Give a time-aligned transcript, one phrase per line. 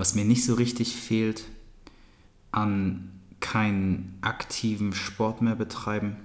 [0.00, 1.44] Was mir nicht so richtig fehlt,
[2.52, 3.10] an
[3.40, 6.16] keinen aktiven Sport mehr betreiben,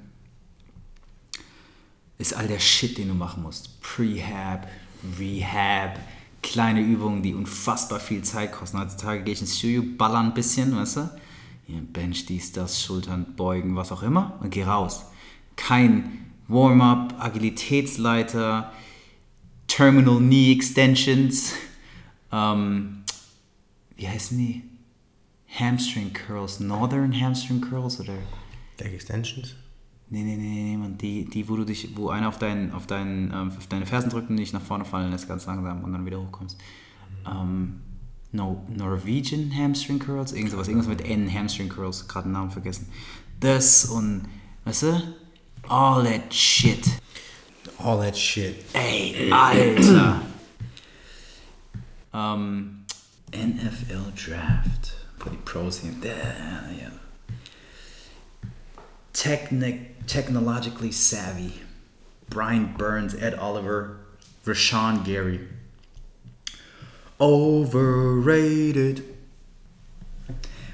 [2.17, 3.81] ist all der Shit, den du machen musst.
[3.81, 4.69] Prehab,
[5.19, 5.99] Rehab,
[6.41, 8.79] kleine Übungen, die unfassbar viel Zeit kosten.
[8.79, 11.09] Heutzutage gehe ich ins Studio, baller ein bisschen, weißt du?
[11.67, 15.03] Hier, Bench, dies, das, Schultern, Beugen, was auch immer und geh raus.
[15.57, 18.71] Kein Warm-up, Agilitätsleiter,
[19.67, 21.51] Terminal Knee Extensions,
[22.31, 23.01] ähm,
[23.97, 24.63] wie heißen die?
[25.47, 28.13] Hamstring Curls, Northern Hamstring Curls oder?
[28.79, 29.55] Leg Extensions?
[30.09, 30.95] Nee, nee, nee, nee.
[30.97, 34.09] Die, die, wo du dich, wo einer auf, deinen, auf, deinen, ähm, auf deine Fersen
[34.09, 36.57] drückt und dich nach vorne fallen lässt, ganz langsam und dann wieder hochkommst.
[37.25, 37.81] Ähm,
[38.31, 42.87] no, Norwegian Hamstring Curls, irgend sowas, irgendwas mit N Hamstring Curls, gerade den Namen vergessen.
[43.39, 44.27] Das und,
[44.65, 45.01] weißt du?
[45.67, 46.85] All that shit.
[47.79, 48.57] All that shit.
[48.73, 50.21] Ey, Alter.
[52.13, 52.74] ähm,
[53.35, 54.93] NFL Draft.
[55.19, 55.81] Für die Pros.
[56.01, 56.91] Da, ja.
[59.13, 61.53] Technic, technologically savvy.
[62.29, 63.97] Brian Burns, Ed Oliver,
[64.45, 65.39] Rashawn Gary.
[67.19, 69.03] Overrated.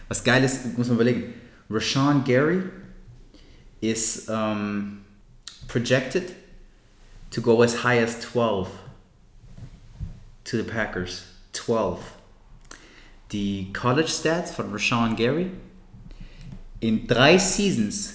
[0.07, 1.33] Was geil ist, muss man überlegen.
[1.69, 2.63] Rashawn Gary
[3.81, 5.05] is um,
[5.67, 6.35] projected
[7.31, 8.69] to go as high as 12
[10.43, 11.25] to the Packers.
[11.53, 12.20] 12.
[13.31, 15.51] Die College Stats von Rashawn Gary
[16.81, 18.13] in drei Seasons,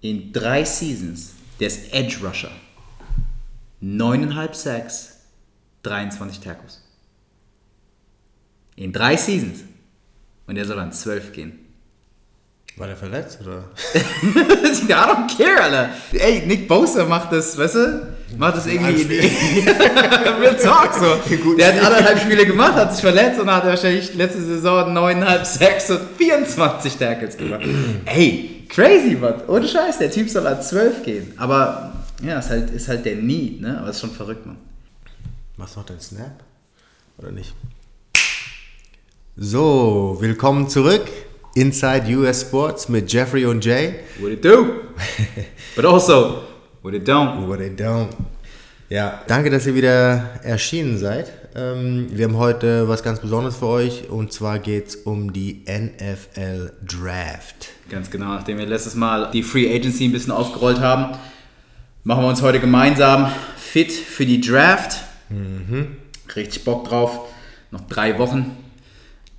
[0.00, 2.52] in drei Seasons, der ist Edge Rusher.
[3.82, 5.20] 9,5 Sacks,
[5.82, 6.82] 23 Tackles.
[8.76, 9.64] In drei Seasons.
[10.46, 11.65] Und der soll an 12 gehen.
[12.78, 13.64] War der verletzt oder?
[13.94, 15.88] I don't care, Alter.
[16.12, 18.16] Ey, Nick Bosa macht das, weißt du?
[18.36, 19.02] Macht das irgendwie.
[20.40, 21.54] Real Talk so.
[21.56, 25.90] Der hat anderthalb Spiele gemacht, hat sich verletzt und hat wahrscheinlich letzte Saison 9,5 Sacks
[25.90, 27.62] und 24 Tackles gemacht.
[28.04, 29.36] Ey, crazy, Mann.
[29.48, 31.32] Ohne Scheiß, der Typ soll an 12 gehen.
[31.38, 33.78] Aber ja, ist halt, ist halt der Need, ne?
[33.78, 34.58] Aber ist schon verrückt, Mann.
[35.56, 36.42] Machst du noch den Snap?
[37.16, 37.54] Oder nicht?
[39.36, 41.06] So, willkommen zurück.
[41.56, 43.94] Inside US Sports mit Jeffrey und Jay.
[44.20, 44.82] What it do?
[45.74, 46.42] But also,
[46.82, 47.48] what it don't.
[47.48, 48.08] What they don't.
[48.90, 51.32] Ja, danke, dass ihr wieder erschienen seid.
[51.54, 55.64] Ähm, wir haben heute was ganz Besonderes für euch und zwar geht es um die
[55.66, 57.70] NFL Draft.
[57.88, 61.16] Ganz genau, nachdem wir letztes Mal die Free Agency ein bisschen aufgerollt haben,
[62.04, 65.00] machen wir uns heute gemeinsam fit für die Draft.
[66.36, 67.30] Richtig Bock drauf.
[67.70, 68.65] Noch drei Wochen.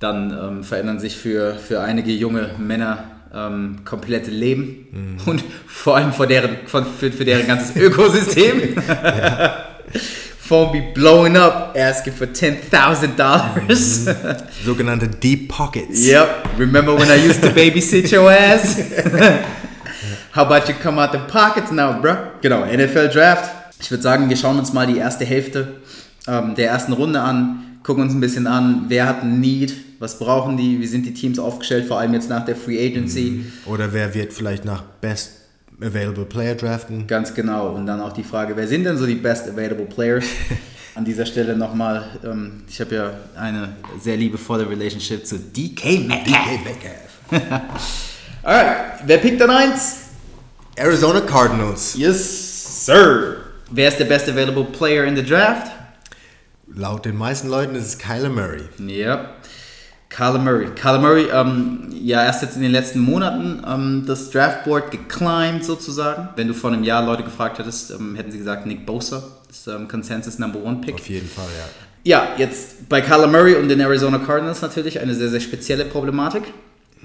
[0.00, 3.04] Dann ähm, verändern sich für, für einige junge Männer
[3.34, 8.76] ähm, komplette Leben und vor allem für deren, von, für, für deren ganzes Ökosystem.
[10.48, 14.46] Phone be blowing up, asking for $10,000.
[14.64, 16.06] Sogenannte Deep Pockets.
[16.06, 16.58] Yep.
[16.58, 18.78] Remember when I used to babysit your ass?
[20.32, 22.16] How about you come out the pockets now, bro?
[22.40, 23.50] Genau, NFL Draft.
[23.80, 25.82] Ich würde sagen, wir schauen uns mal die erste Hälfte
[26.26, 30.18] ähm, der ersten Runde an, gucken uns ein bisschen an, wer hat ein Need, was
[30.18, 33.44] brauchen die, wie sind die Teams aufgestellt, vor allem jetzt nach der Free Agency.
[33.66, 35.32] Oder wer wird vielleicht nach Best
[35.80, 37.06] Available Player draften?
[37.06, 37.70] Ganz genau.
[37.70, 40.24] Und dann auch die Frage, wer sind denn so die Best Available Players?
[40.94, 47.52] An dieser Stelle nochmal, ähm, ich habe ja eine sehr liebevolle Relationship zu DK Metcalf.
[48.42, 48.76] Alright,
[49.06, 49.96] wer pickt dann eins?
[50.74, 51.94] Arizona Cardinals.
[51.96, 53.36] Yes, sir.
[53.70, 55.70] Wer ist der Best Available Player in the Draft?
[56.74, 58.62] Laut den meisten Leuten ist es Kyler Murray.
[58.80, 59.28] Yep.
[60.08, 60.66] Kyler Murray.
[60.74, 66.28] Kyler Murray, ähm, ja, erst jetzt in den letzten Monaten ähm, das Draftboard geclimbed sozusagen.
[66.36, 69.66] Wenn du vor einem Jahr Leute gefragt hättest, ähm, hätten sie gesagt Nick Bosa ist
[69.66, 70.94] ähm, Consensus Number One Pick.
[70.94, 71.64] Auf jeden Fall, ja.
[72.04, 76.42] Ja, jetzt bei Kyler Murray und den Arizona Cardinals natürlich eine sehr, sehr spezielle Problematik.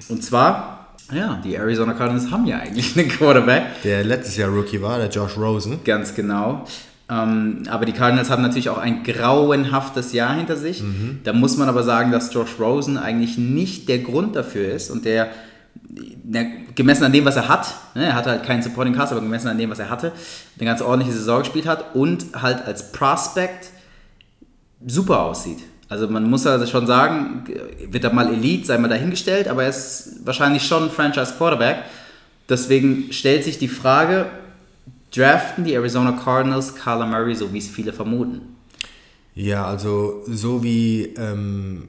[0.07, 3.81] Und zwar, ja, die Arizona Cardinals haben ja eigentlich einen Quarterback.
[3.83, 5.83] Der letztes Jahr Rookie war, der Josh Rosen.
[5.83, 6.65] Ganz genau.
[7.13, 10.83] Ähm, aber die Cardinals haben natürlich auch ein grauenhaftes Jahr hinter sich.
[11.23, 15.05] Da muss man aber sagen, dass Josh Rosen eigentlich nicht der Grund dafür ist und
[15.05, 15.29] der,
[15.75, 16.45] der
[16.75, 19.47] gemessen an dem, was er hat, ne, er hatte halt keinen Supporting Cast, aber gemessen
[19.47, 20.11] an dem, was er hatte,
[20.57, 23.69] eine ganz ordentliche Saison gespielt hat und halt als Prospect
[24.85, 25.59] super aussieht.
[25.89, 27.43] Also man muss also schon sagen,
[27.91, 31.83] wird er mal Elite, sei mal dahingestellt, aber er ist wahrscheinlich schon ein Franchise Quarterback.
[32.49, 34.25] Deswegen stellt sich die Frage,
[35.15, 38.41] draften die Arizona Cardinals Kyler Murray, so wie es viele vermuten?
[39.35, 41.87] Ja, also so wie ähm,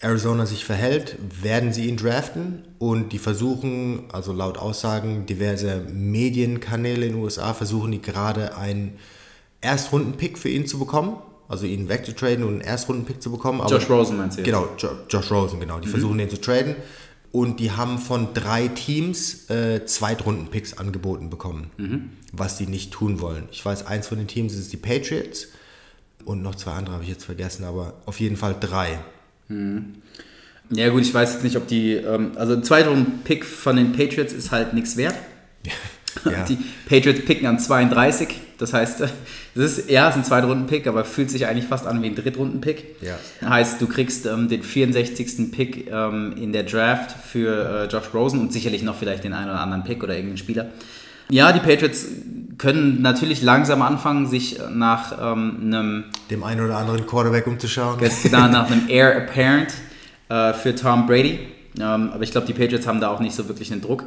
[0.00, 7.06] Arizona sich verhält, werden sie ihn draften und die versuchen, also laut Aussagen diverser Medienkanäle
[7.06, 8.98] in den USA, versuchen die gerade einen
[9.60, 11.18] Erstrunden-Pick für ihn zu bekommen.
[11.48, 13.60] also ihn wegzutraden und einen Erstrunden-Pick zu bekommen.
[13.68, 14.46] Josh Rosen meinst du jetzt?
[14.46, 15.80] Genau, jo Josh Rosen, genau.
[15.80, 16.76] Die versuchen den zu traden.
[17.32, 21.70] Und die haben von drei Teams äh, Zweitrunden-Picks angeboten bekommen,
[22.32, 23.44] was die nicht tun wollen.
[23.52, 25.48] Ich weiß, eins von den Teams ist die Patriots
[26.24, 28.98] und noch zwei andere habe ich jetzt vergessen, aber auf jeden Fall drei.
[30.70, 34.32] Ja gut, ich weiß jetzt nicht, ob die, ähm, also ein Zweitrunden-Pick von den Patriots
[34.32, 35.14] ist halt nichts wert.
[36.24, 36.44] Ja.
[36.44, 36.58] Die
[36.88, 38.28] Patriots picken an 32,
[38.58, 39.12] das heißt, das
[39.54, 42.96] ist, ja, es ist ein Zweitrunden-Pick, aber fühlt sich eigentlich fast an wie ein Drittrunden-Pick.
[43.02, 43.48] Ja.
[43.48, 45.50] Heißt, du kriegst ähm, den 64.
[45.50, 49.50] Pick ähm, in der Draft für äh, Josh Rosen und sicherlich noch vielleicht den einen
[49.50, 50.66] oder anderen Pick oder irgendeinen Spieler.
[51.30, 52.06] Ja, die Patriots
[52.58, 57.98] können natürlich langsam anfangen, sich nach ähm, einem Dem einen oder anderen Quarterback umzuschauen.
[57.98, 59.72] Genau nach einem Heir Apparent
[60.28, 61.38] äh, für Tom Brady.
[61.78, 64.04] Ähm, aber ich glaube, die Patriots haben da auch nicht so wirklich einen Druck.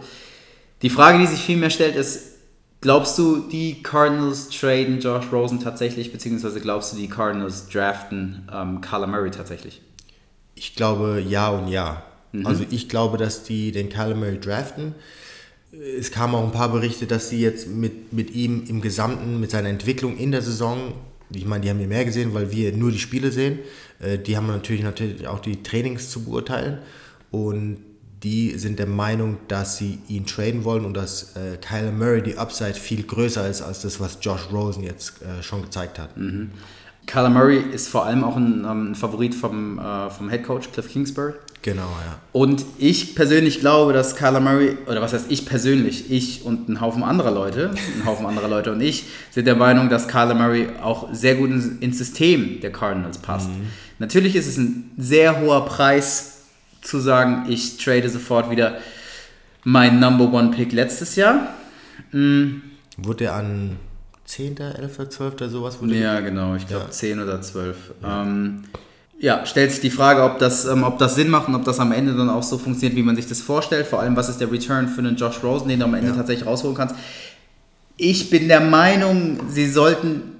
[0.83, 2.33] Die Frage, die sich vielmehr stellt, ist,
[2.81, 8.81] glaubst du, die Cardinals traden Josh Rosen tatsächlich, beziehungsweise glaubst du, die Cardinals draften ähm,
[8.81, 9.81] Kyler Murray tatsächlich?
[10.55, 12.03] Ich glaube ja und ja.
[12.43, 14.95] Also ich glaube, dass die den Kyler Murray draften.
[15.71, 19.51] Es kamen auch ein paar Berichte, dass sie jetzt mit, mit ihm im Gesamten, mit
[19.51, 20.93] seiner Entwicklung in der Saison,
[21.29, 23.59] ich meine, die haben wir mehr gesehen, weil wir nur die Spiele sehen.
[23.99, 26.79] Äh, Die haben natürlich, natürlich auch die Trainings zu beurteilen.
[27.31, 27.77] Und
[28.23, 32.37] die sind der Meinung, dass sie ihn traden wollen und dass äh, Kyler Murray die
[32.37, 36.09] Upside viel größer ist als das, was Josh Rosen jetzt äh, schon gezeigt hat.
[37.05, 40.71] Kyler Murray ist vor allem auch ein, ähm, ein Favorit vom, äh, vom Head Coach
[40.71, 41.33] Cliff Kingsbury.
[41.61, 42.19] Genau, ja.
[42.33, 46.81] Und ich persönlich glaube, dass Kyler Murray, oder was heißt ich persönlich, ich und ein
[46.81, 50.67] Haufen anderer Leute, ein Haufen anderer Leute und ich, sind der Meinung, dass Kyler Murray
[50.81, 53.49] auch sehr gut ins, ins System der Cardinals passt.
[53.97, 56.32] Natürlich ist es ein sehr hoher Preis
[56.83, 58.77] zu sagen, ich trade sofort wieder
[59.63, 61.47] mein Number One Pick letztes Jahr.
[62.11, 63.77] Wurde er an
[64.25, 65.33] 10., 11., 12.
[65.51, 65.81] sowas?
[65.81, 66.91] Wurde Ja, genau, ich glaube Ja.
[66.91, 67.75] 10 oder 12.
[68.01, 68.23] Ja.
[68.23, 68.63] Ähm,
[69.19, 71.79] ja, stellt sich die Frage, ob das, ähm, ob das Sinn macht und ob das
[71.79, 73.87] am Ende dann auch so funktioniert, wie man sich das vorstellt.
[73.87, 76.15] Vor allem, was ist der Return für einen Josh Rosen, den du am Ende Ja.
[76.15, 76.95] tatsächlich rausholen kannst.
[77.95, 80.32] Ich bin der Meinung, sie sollten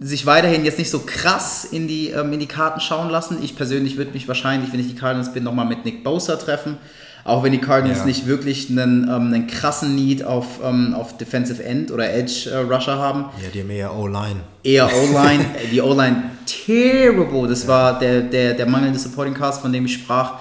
[0.00, 3.38] sich weiterhin jetzt nicht so krass in die, ähm, in die Karten schauen lassen.
[3.42, 6.76] Ich persönlich würde mich wahrscheinlich, wenn ich die Cardinals bin, nochmal mit Nick Bosa treffen.
[7.24, 8.04] Auch wenn die Cardinals Ja.
[8.06, 12.56] nicht wirklich einen, ähm, einen krassen Need auf, ähm, auf Defensive End oder Edge äh,
[12.58, 14.40] Rusher haben Ja, die haben eher O-Line.
[14.62, 15.44] eher O-Line.
[15.72, 17.48] die O-Line terrible.
[17.48, 20.34] Das war der, der, der mangelnde Supporting Cast, von dem ich sprach.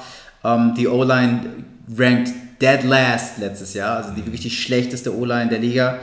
[0.44, 1.42] Ähm, die O-Line
[1.98, 2.32] ranked
[2.62, 5.98] dead last letztes Jahr, also die wirklich die schlechteste O-Line der Liga.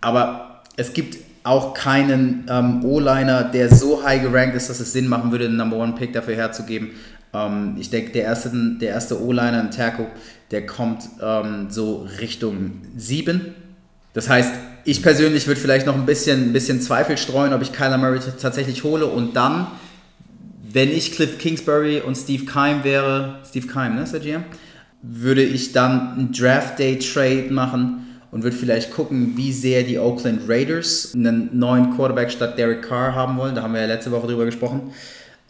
[0.00, 5.08] Aber es gibt auch keinen ähm, O-Liner, der so high gerankt ist, dass es Sinn
[5.08, 6.90] machen würde, einen Number One Pick dafür herzugeben.
[7.32, 8.50] Ähm, ich denke, der erste,
[8.80, 10.06] der erste O-Liner, ein Tackle,
[10.50, 13.54] der kommt ähm, so Richtung 7.
[14.12, 14.52] Das heißt,
[14.84, 18.20] ich persönlich würde vielleicht noch ein bisschen, ein bisschen Zweifel streuen, ob ich Kyler Murray
[18.40, 19.66] tatsächlich hole und dann,
[20.70, 24.44] wenn ich Cliff Kingsbury und Steve Keim wäre, Steve Keim, ne, ist der GM,
[25.02, 28.01] würde ich dann einen Draft Day Trade machen
[28.32, 33.14] und würde vielleicht gucken, wie sehr die Oakland Raiders einen neuen Quarterback statt Derek Carr
[33.14, 33.54] haben wollen.
[33.54, 34.90] Da haben wir ja letzte Woche drüber gesprochen.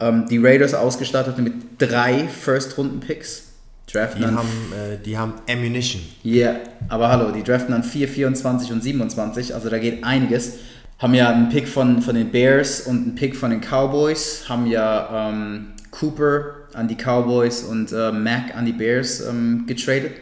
[0.01, 3.45] Ähm, die Raiders ausgestattet mit drei First-Runden-Picks.
[3.91, 6.03] Draften Die haben, äh, die haben Ammunition.
[6.23, 6.57] ja,
[6.89, 10.55] aber hallo, die draften dann 4, 24 und 27, also da geht einiges.
[10.99, 14.67] Haben ja einen Pick von, von den Bears und einen Pick von den Cowboys, haben
[14.67, 20.13] ja ähm, Cooper an die Cowboys und äh, Mac an die Bears ähm, getradet.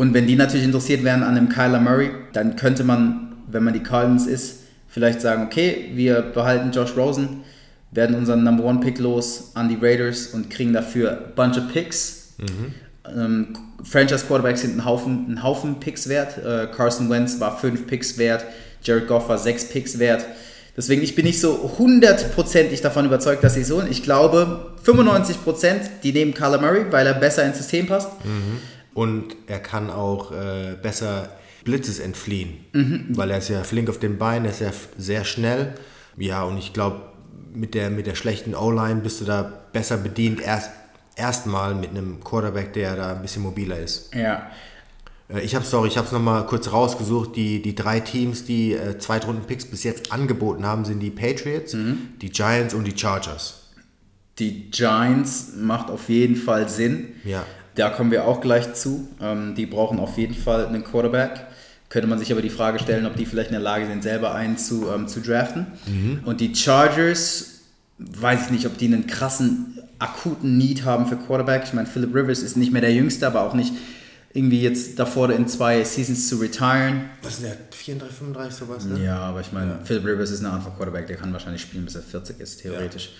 [0.00, 3.74] Und wenn die natürlich interessiert wären an dem Kyler Murray, dann könnte man, wenn man
[3.74, 7.42] die Cardinals ist, vielleicht sagen, okay, wir behalten Josh Rosen,
[7.90, 11.70] werden unseren Number One Pick los an die Raiders und kriegen dafür a bunch of
[11.70, 12.32] Picks.
[13.14, 13.48] Ähm,
[13.84, 16.38] Franchise Quarterbacks sind ein Haufen, ein Haufen Picks wert.
[16.38, 18.46] Äh, Carson Wentz war fünf Picks wert,
[18.82, 20.24] Jared Goff war sechs Picks wert.
[20.78, 23.82] Deswegen, ich bin nicht so hundertprozentig davon überzeugt, dass sie so.
[23.82, 28.08] Ich glaube, 95%, die nehmen Kyler Murray, weil er besser ins System passt.
[28.94, 31.30] Und er kann auch äh, besser
[31.64, 32.54] Blitzes entfliehen.
[32.72, 33.06] Mhm.
[33.10, 35.74] Weil er ist ja flink auf den Beinen, er ist ja sehr schnell.
[36.16, 37.02] Ja, und ich glaube,
[37.54, 39.42] mit der, mit der schlechten O-Line bist du da
[39.72, 40.70] besser bedient, erst
[41.16, 44.14] erstmal mit einem Quarterback, der da ein bisschen mobiler ist.
[44.14, 44.50] Ja.
[45.28, 47.36] Äh, Ich habe sorry, ich habe es nochmal kurz rausgesucht.
[47.36, 51.98] Die, die drei Teams, die äh, Zweitrunden-Picks bis jetzt angeboten haben, sind die Patriots, Mhm.
[52.22, 53.68] die Giants und die Chargers.
[54.38, 57.08] Die Giants macht auf jeden Fall Sinn.
[57.24, 57.44] Ja.
[57.80, 59.08] Da kommen wir auch gleich zu.
[59.22, 61.46] Ähm, die brauchen auf jeden Fall einen Quarterback.
[61.88, 64.34] Könnte man sich aber die Frage stellen, ob die vielleicht in der Lage sind, selber
[64.34, 65.66] einen zu, ähm, zu draften.
[66.26, 67.62] Und die Chargers,
[67.98, 71.62] weiß ich nicht, ob die einen krassen, akuten Need haben für Quarterback.
[71.64, 73.72] Ich meine, Philip Rivers ist nicht mehr der Jüngste, aber auch nicht
[74.34, 77.06] irgendwie jetzt davor in zwei Seasons zu retiren.
[77.22, 77.56] Was ist der?
[77.70, 79.02] 34, 35 sowas, ne?
[79.02, 79.80] Ja, aber ich meine, ja.
[79.82, 82.60] Philip Rivers ist eine Art von Quarterback, der kann wahrscheinlich spielen, bis er 40 ist,
[82.60, 83.06] theoretisch.
[83.06, 83.12] Ja.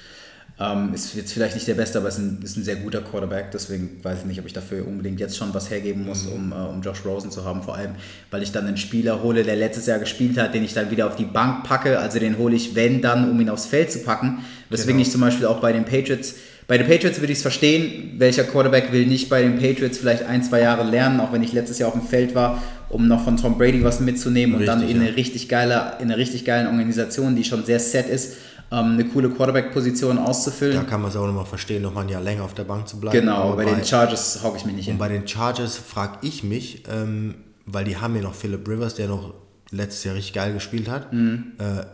[0.62, 3.50] Ähm, ist jetzt vielleicht nicht der Beste, aber ist ein, ist ein sehr guter Quarterback.
[3.50, 6.32] Deswegen weiß ich nicht, ob ich dafür unbedingt jetzt schon was hergeben muss, mhm.
[6.32, 7.62] um, äh, um Josh Rosen zu haben.
[7.62, 7.94] Vor allem,
[8.30, 11.06] weil ich dann einen Spieler hole, der letztes Jahr gespielt hat, den ich dann wieder
[11.06, 11.98] auf die Bank packe.
[11.98, 14.44] Also den hole ich, wenn dann, um ihn aufs Feld zu packen.
[14.68, 15.06] Weswegen genau.
[15.06, 16.34] ich zum Beispiel auch bei den Patriots
[16.70, 20.22] bei den Patriots würde ich es verstehen, welcher Quarterback will nicht bei den Patriots vielleicht
[20.22, 23.24] ein, zwei Jahre lernen, auch wenn ich letztes Jahr auf dem Feld war, um noch
[23.24, 25.08] von Tom Brady was mitzunehmen richtig, und dann in, ja.
[25.08, 28.36] eine richtig geile, in einer richtig geilen Organisation, die schon sehr set ist,
[28.72, 30.76] ähm, eine coole Quarterback-Position auszufüllen.
[30.76, 33.00] Da kann man es auch nochmal verstehen, nochmal ein Jahr länger auf der Bank zu
[33.00, 33.18] bleiben.
[33.18, 34.94] Genau, bei, bei, den Chargers hocke ich mich nicht hin.
[34.94, 37.34] Und bei den Chargers frage ich mich, ähm,
[37.66, 39.34] weil die haben ja noch Philip Rivers, der noch
[39.70, 41.12] letztes Jahr richtig geil gespielt hat.
[41.12, 41.52] Mhm.
[41.58, 41.84] Äh,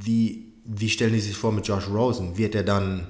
[0.00, 2.38] wie, wie stellen die sich vor mit Josh Rosen?
[2.38, 3.08] Wird er dann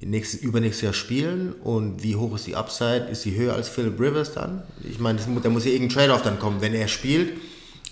[0.00, 3.08] nächstes, übernächstes Jahr spielen und wie hoch ist die Upside?
[3.10, 4.62] Ist sie höher als Philip Rivers dann?
[4.84, 7.32] Ich meine, da muss ja irgendein Trade-off dann kommen, wenn er spielt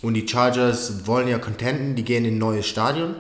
[0.03, 3.15] und die Chargers wollen ja contenten, die gehen in ein neues Stadion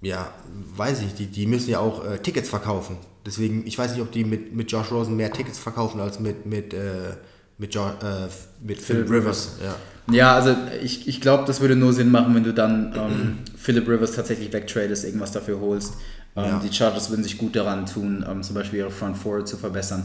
[0.00, 0.32] ja,
[0.76, 2.96] weiß ich, die, die müssen ja auch äh, Tickets verkaufen.
[3.26, 6.46] Deswegen, ich weiß nicht, ob die mit, mit Josh Rosen mehr Tickets verkaufen als mit,
[6.46, 7.16] mit, äh,
[7.58, 8.28] mit, jo äh,
[8.62, 9.58] mit Philip Rivers.
[9.58, 9.76] Rivers.
[10.08, 10.14] Ja.
[10.14, 13.88] ja, also ich, ich glaube, das würde nur Sinn machen, wenn du dann ähm, Philip
[13.88, 15.94] Rivers tatsächlich wegtradest, irgendwas dafür holst.
[16.36, 16.60] Ähm, ja.
[16.64, 20.04] Die Chargers würden sich gut daran tun, ähm, zum Beispiel ihre Front Four zu verbessern.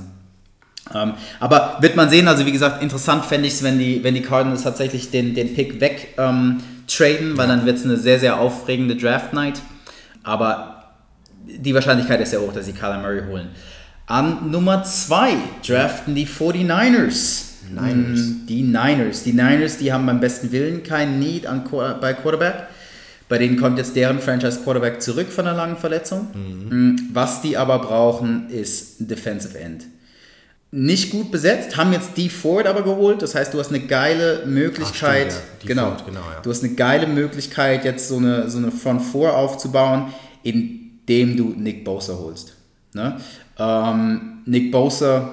[0.94, 4.16] Ähm, aber wird man sehen, also wie gesagt, interessant fände ich es, wenn die, wenn
[4.16, 6.58] die Cardinals tatsächlich den, den Pick weg ähm,
[6.88, 9.62] traden, weil dann wird es eine sehr, sehr aufregende Draft Night.
[10.24, 10.84] Aber
[11.46, 13.50] die Wahrscheinlichkeit ist sehr hoch, dass sie Kyler Murray holen.
[14.06, 17.52] An Nummer 2 draften die 49ers.
[17.70, 18.20] Niners.
[18.20, 19.24] Mm, die Niners.
[19.24, 21.64] Die Niners, die haben beim besten Willen keinen Need an,
[22.02, 22.68] bei Quarterback.
[23.30, 26.28] Bei denen kommt jetzt deren Franchise Quarterback zurück von einer langen Verletzung.
[26.34, 26.88] Mhm.
[26.92, 29.86] Mm, was die aber brauchen, ist ein Defensive End
[30.76, 33.22] nicht gut besetzt, haben jetzt die Ford aber geholt.
[33.22, 35.68] Das heißt, du hast eine geile Möglichkeit, Ach, stimmt, ja.
[35.68, 36.42] genau, Ford, genau ja.
[36.42, 40.12] du hast eine geile Möglichkeit, jetzt so eine, so eine Front 4 aufzubauen,
[40.42, 42.56] indem du Nick Bosa holst.
[42.94, 43.18] Ne?
[43.60, 45.30] Ähm, Nick Bosa,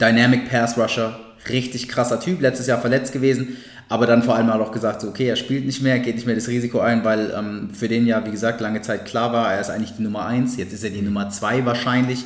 [0.00, 3.56] Dynamic Pass Rusher, richtig krasser Typ, letztes Jahr verletzt gewesen,
[3.88, 6.36] aber dann vor allem auch gesagt, so, okay, er spielt nicht mehr, geht nicht mehr
[6.36, 9.60] das Risiko ein, weil ähm, für den ja, wie gesagt, lange Zeit klar war, er
[9.60, 12.24] ist eigentlich die Nummer 1, jetzt ist er die Nummer 2 wahrscheinlich.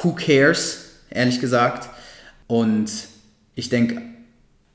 [0.00, 0.84] Who cares?
[1.14, 1.88] Ehrlich gesagt.
[2.46, 2.90] Und
[3.54, 4.02] ich denke,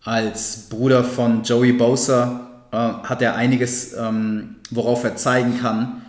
[0.04, 6.02] als Bruder von Joey Bosa äh, hat er einiges, ähm, worauf er zeigen kann,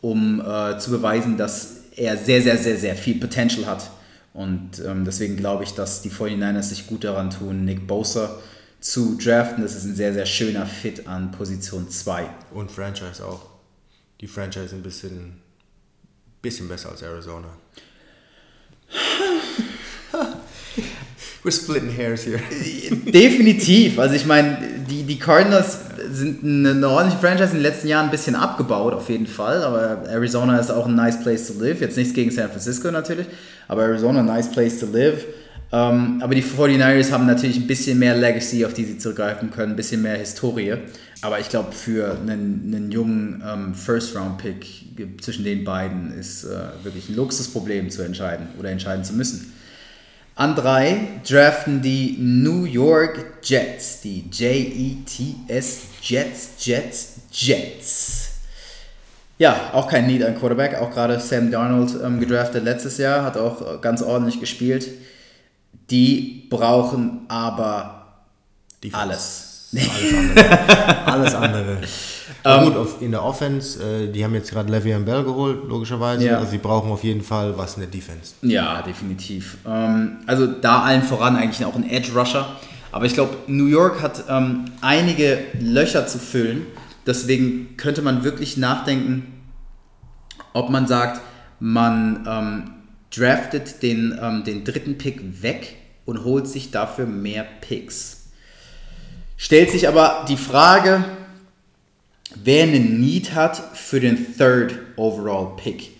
[0.00, 3.90] um äh, zu beweisen, dass er sehr, sehr, sehr, sehr viel Potential hat.
[4.32, 8.38] Und ähm, deswegen glaube ich, dass die 49ers sich gut daran tun, Nick Bosa
[8.80, 9.62] zu draften.
[9.62, 12.28] Das ist ein sehr, sehr schöner Fit an Position 2.
[12.52, 13.46] Und Franchise auch.
[14.20, 15.40] Die Franchise ein bisschen,
[16.42, 17.48] bisschen besser als Arizona.
[21.42, 22.38] We're splitting hairs here.
[23.06, 23.98] Definitiv.
[23.98, 24.58] Also ich meine,
[24.90, 25.78] die, die Cardinals
[26.10, 29.62] sind eine, ordentliche Franchise in den letzten Jahren ein bisschen abgebaut, auf jeden Fall.
[29.62, 31.80] Aber Arizona ist auch ein nice place to live.
[31.80, 33.26] Jetzt nichts gegen San Francisco natürlich,
[33.68, 35.24] aber Arizona, nice place to live.
[35.72, 39.52] Um, ähm, aber die 49ers haben natürlich ein bisschen mehr Legacy, auf die sie zurückgreifen
[39.52, 40.74] können, ein bisschen mehr Historie.
[41.22, 47.08] Aber ich glaube, für einen, einen jungen ähm, First-Round-Pick zwischen den beiden ist uh, wirklich
[47.08, 49.52] ein Luxusproblem zu entscheiden oder entscheiden zu müssen.
[50.40, 58.30] An drei draften die New York Jets, die J-E-T-S, Jets, Jets, Jets.
[59.36, 63.36] Ja, auch kein Need an Quarterback, auch gerade Sam Darnold ähm, gedraftet letztes Jahr, hat
[63.36, 64.88] auch ganz ordentlich gespielt.
[65.90, 68.06] Die brauchen aber
[68.82, 68.96] Defense.
[68.98, 69.68] alles.
[69.74, 71.04] Alles andere.
[71.04, 71.78] Alles andere.
[72.44, 76.24] Um, ähm, gut, in der Offense, äh, die haben jetzt gerade Le'Veon Bell geholt, logischerweise.
[76.24, 76.38] Ja.
[76.38, 78.34] Also sie brauchen auf jeden Fall was in der Defense.
[78.42, 79.58] Ja, definitiv.
[79.66, 82.46] Ähm, also da allen voran eigentlich auch ein Edge Rusher.
[82.92, 86.66] Aber ich glaube, New York hat ähm, einige Löcher zu füllen.
[87.06, 89.40] Deswegen könnte man wirklich nachdenken,
[90.52, 91.20] ob man sagt,
[91.60, 92.70] man ähm,
[93.14, 98.30] draftet den, ähm, den dritten Pick weg und holt sich dafür mehr Picks.
[99.36, 101.04] Stellt sich aber die Frage,
[102.42, 105.90] wer einen Need hat für den Third Overall Pick.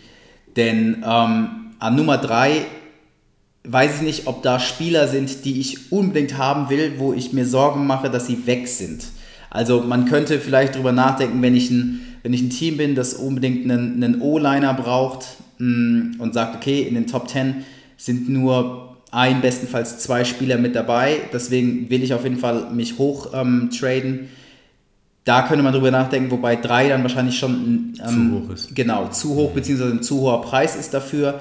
[0.57, 2.67] Denn ähm, an Nummer 3
[3.65, 7.47] weiß ich nicht, ob da Spieler sind, die ich unbedingt haben will, wo ich mir
[7.47, 9.05] Sorgen mache, dass sie weg sind.
[9.51, 13.15] Also man könnte vielleicht darüber nachdenken, wenn ich ein, wenn ich ein Team bin, das
[13.15, 15.27] unbedingt einen, einen O-Liner braucht
[15.59, 17.65] mh, mm, und sagt, okay, in den Top 10
[17.97, 21.19] sind nur ein, bestenfalls zwei Spieler mit dabei.
[21.33, 24.29] Deswegen will ich auf jeden Fall mich hoch ähm, traden.
[25.25, 28.75] Da könnte man drüber nachdenken, wobei drei dann wahrscheinlich schon ähm, zu hoch ist.
[28.75, 31.41] Genau, zu hoch, beziehungsweise ein zu hoher Preis ist dafür.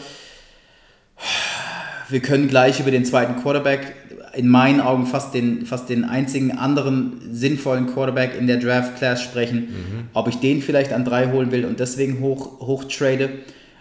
[2.09, 3.93] Wir können gleich über den zweiten Quarterback
[4.36, 9.59] in meinen Augen fast den, fast den einzigen anderen sinnvollen Quarterback in der Draft-Class sprechen,
[9.59, 10.07] mhm.
[10.13, 13.29] ob ich den vielleicht an drei holen will und deswegen hoch, hoch trade.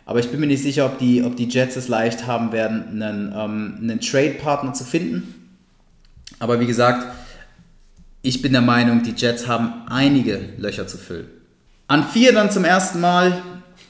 [0.06, 3.02] Aber ich bin mir nicht sicher, ob die, ob die Jets es leicht haben werden,
[3.02, 5.34] einen, ähm, einen Trade-Partner zu finden.
[6.38, 7.06] Aber wie gesagt,
[8.22, 11.28] ich bin der Meinung, die Jets haben einige Löcher zu füllen.
[11.86, 13.42] An vier dann zum ersten Mal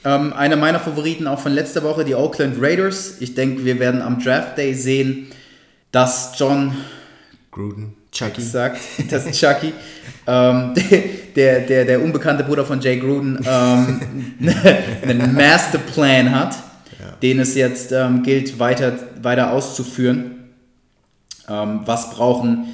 [0.05, 3.15] ähm, einer meiner Favoriten auch von letzter Woche, die Oakland Raiders.
[3.19, 5.27] Ich denke, wir werden am Draft Day sehen,
[5.91, 6.75] dass John
[7.51, 8.79] Gruden, Chucky, sagt,
[9.11, 9.73] dass Chucky,
[10.27, 10.73] ähm,
[11.35, 14.35] der, der, der unbekannte Bruder von Jay Gruden, ähm,
[15.01, 16.55] einen Masterplan hat,
[16.99, 17.11] ja.
[17.21, 20.49] den es jetzt ähm, gilt, weiter, weiter auszuführen.
[21.49, 22.67] Ähm, was brauchen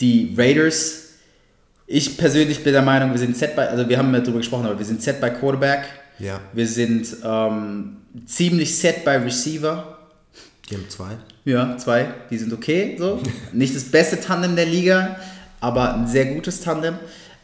[0.00, 1.01] die Raiders?
[1.94, 4.64] Ich persönlich bin der Meinung, wir sind set bei, also wir haben ja darüber gesprochen,
[4.64, 5.84] aber wir sind set bei Quarterback.
[6.18, 6.40] Ja.
[6.54, 9.98] Wir sind ähm, ziemlich set bei Receiver.
[10.70, 11.10] Die haben zwei.
[11.44, 12.06] Ja, zwei.
[12.30, 12.96] Die sind okay.
[12.98, 13.20] So.
[13.52, 15.16] Nicht das beste Tandem der Liga,
[15.60, 16.94] aber ein sehr gutes Tandem.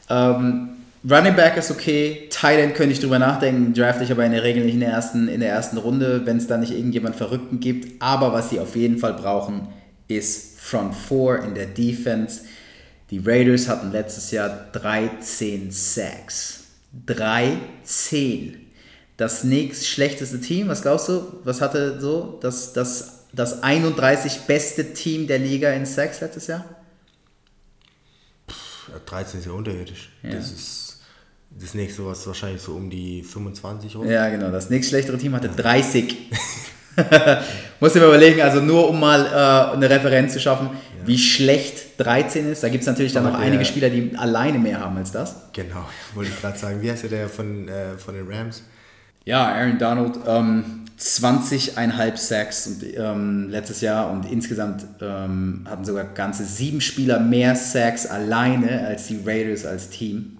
[0.08, 0.70] Ähm,
[1.08, 2.26] Running Back ist okay.
[2.30, 3.74] Tight End könnte ich drüber nachdenken.
[3.74, 6.38] Draft ich aber in der Regel nicht in der ersten, in der ersten Runde, wenn
[6.38, 8.00] es da nicht irgendjemand Verrückten gibt.
[8.00, 9.68] Aber was sie auf jeden Fall brauchen,
[10.08, 12.40] ist Front Four in der Defense.
[13.10, 16.64] Die Raiders hatten letztes Jahr 13 Sacks.
[17.06, 18.68] 13
[19.18, 24.94] das nächst schlechteste Team, was glaubst du, was hatte so das, das, das 31 beste
[24.94, 26.64] Team der Liga in Sex letztes Jahr?
[29.06, 30.10] 13 ist ja unterirdisch.
[30.22, 30.30] Ja.
[30.30, 31.00] Das ist
[31.50, 34.08] das nächste, was wahrscheinlich so um die 25 rum.
[34.08, 34.52] Ja, genau.
[34.52, 36.16] Das nächst schlechtere Team hatte 30.
[37.80, 41.06] Muss ich mir überlegen, also nur um mal äh, eine Referenz zu schaffen, ja.
[41.06, 42.62] wie schlecht 13 ist.
[42.62, 45.34] Da gibt es natürlich dann noch einige Spieler, die alleine mehr haben als das.
[45.52, 46.80] Genau, wollte ich gerade sagen.
[46.80, 48.62] Wie heißt der, der von, äh, von den Rams?
[49.24, 56.04] Ja, Aaron Donald, ähm, 20,5 Sacks und, ähm, letztes Jahr und insgesamt ähm, hatten sogar
[56.04, 60.38] ganze sieben Spieler mehr Sacks alleine als die Raiders als Team.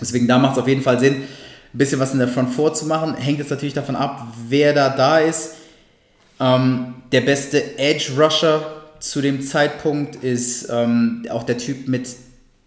[0.00, 2.74] Deswegen da macht es auf jeden Fall Sinn, ein bisschen was in der Front 4
[2.74, 3.14] zu machen.
[3.14, 5.54] Hängt jetzt natürlich davon ab, wer da da ist.
[6.38, 12.08] Ähm, der beste Edge Rusher zu dem Zeitpunkt ist ähm, auch der Typ mit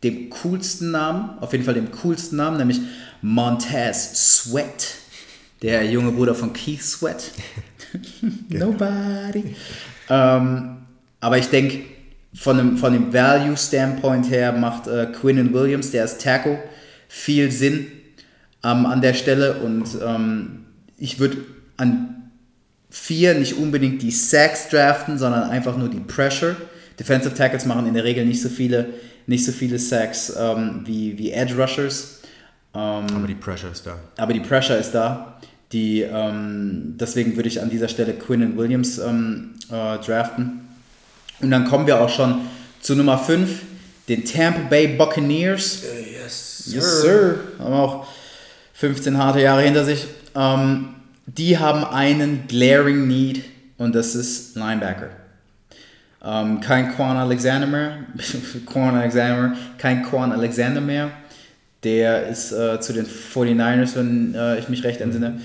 [0.04, 2.80] dem coolsten Namen, auf jeden Fall dem coolsten Namen, nämlich
[3.22, 5.04] Montez Sweat
[5.64, 7.32] der junge Bruder von Keith Sweat.
[8.50, 9.56] Nobody.
[10.10, 10.78] ähm,
[11.22, 11.86] aber ich denke,
[12.36, 16.60] von dem, von dem Value-Standpoint her macht äh, Quinn Williams, der ist Tackle,
[17.08, 17.88] viel Sinn
[18.64, 19.62] ähm, an der Stelle.
[19.62, 20.66] Und ähm,
[20.98, 21.38] ich würde
[21.78, 22.13] an
[22.94, 26.56] vier nicht unbedingt die Sacks draften, sondern einfach nur die Pressure.
[27.00, 28.94] Defensive Tackles machen in der Regel nicht so viele,
[29.26, 32.20] nicht so viele Sacks ähm, wie, wie Edge Rushers.
[32.76, 33.98] Ähm, aber die Pressure ist da.
[34.18, 35.40] Aber die Pressure ist da.
[35.72, 40.62] Die, ähm, deswegen würde ich an dieser Stelle Quinn und Williams ähm, äh, draften.
[41.42, 42.42] Und dann kommen wir auch schon
[42.80, 43.60] zu Nummer 5,
[44.08, 45.82] den Tampa Bay Buccaneers.
[45.82, 46.76] Uh, yes, sir.
[46.76, 47.36] Yes, sir.
[47.58, 48.08] Haben auch
[48.74, 50.06] 15 harte Jahre hinter sich.
[50.36, 50.90] Ähm,
[51.26, 53.44] die haben einen glaring Need
[53.78, 55.10] und das ist Linebacker.
[56.24, 57.98] Ähm, kein Quan Alexander mehr,
[58.66, 61.12] Quan Alexander, kein Quan Alexander mehr.
[61.84, 65.42] Der ist äh, zu den 49ers, wenn äh, ich mich recht entsinne.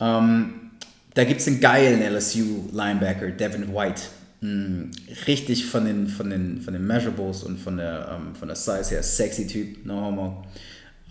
[0.00, 0.70] Ähm,
[1.14, 4.02] da gibt es einen geilen LSU-Linebacker, Devin White.
[4.40, 4.90] Mhm,
[5.26, 8.90] richtig von den, von, den, von den Measurables und von der, ähm, von der Size
[8.90, 10.44] her sexy Typ, no homo.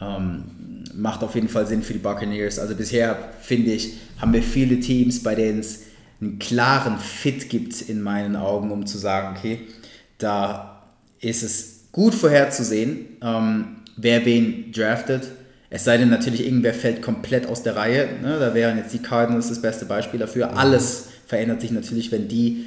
[0.03, 0.43] Ähm,
[0.95, 2.59] macht auf jeden Fall Sinn für die Buccaneers.
[2.59, 5.83] Also bisher, finde ich, haben wir viele Teams, bei denen es
[6.21, 9.61] einen klaren Fit gibt in meinen Augen, um zu sagen, okay,
[10.17, 10.83] da
[11.19, 15.29] ist es gut vorherzusehen, ähm, wer wen draftet
[15.75, 18.07] es sei denn natürlich, irgendwer fällt komplett aus der Reihe.
[18.21, 18.37] Ne?
[18.39, 20.55] Da wären jetzt die Cardinals das beste Beispiel dafür.
[20.55, 22.65] Alles verändert sich natürlich, wenn die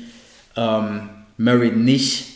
[0.56, 2.35] ähm, Murray nicht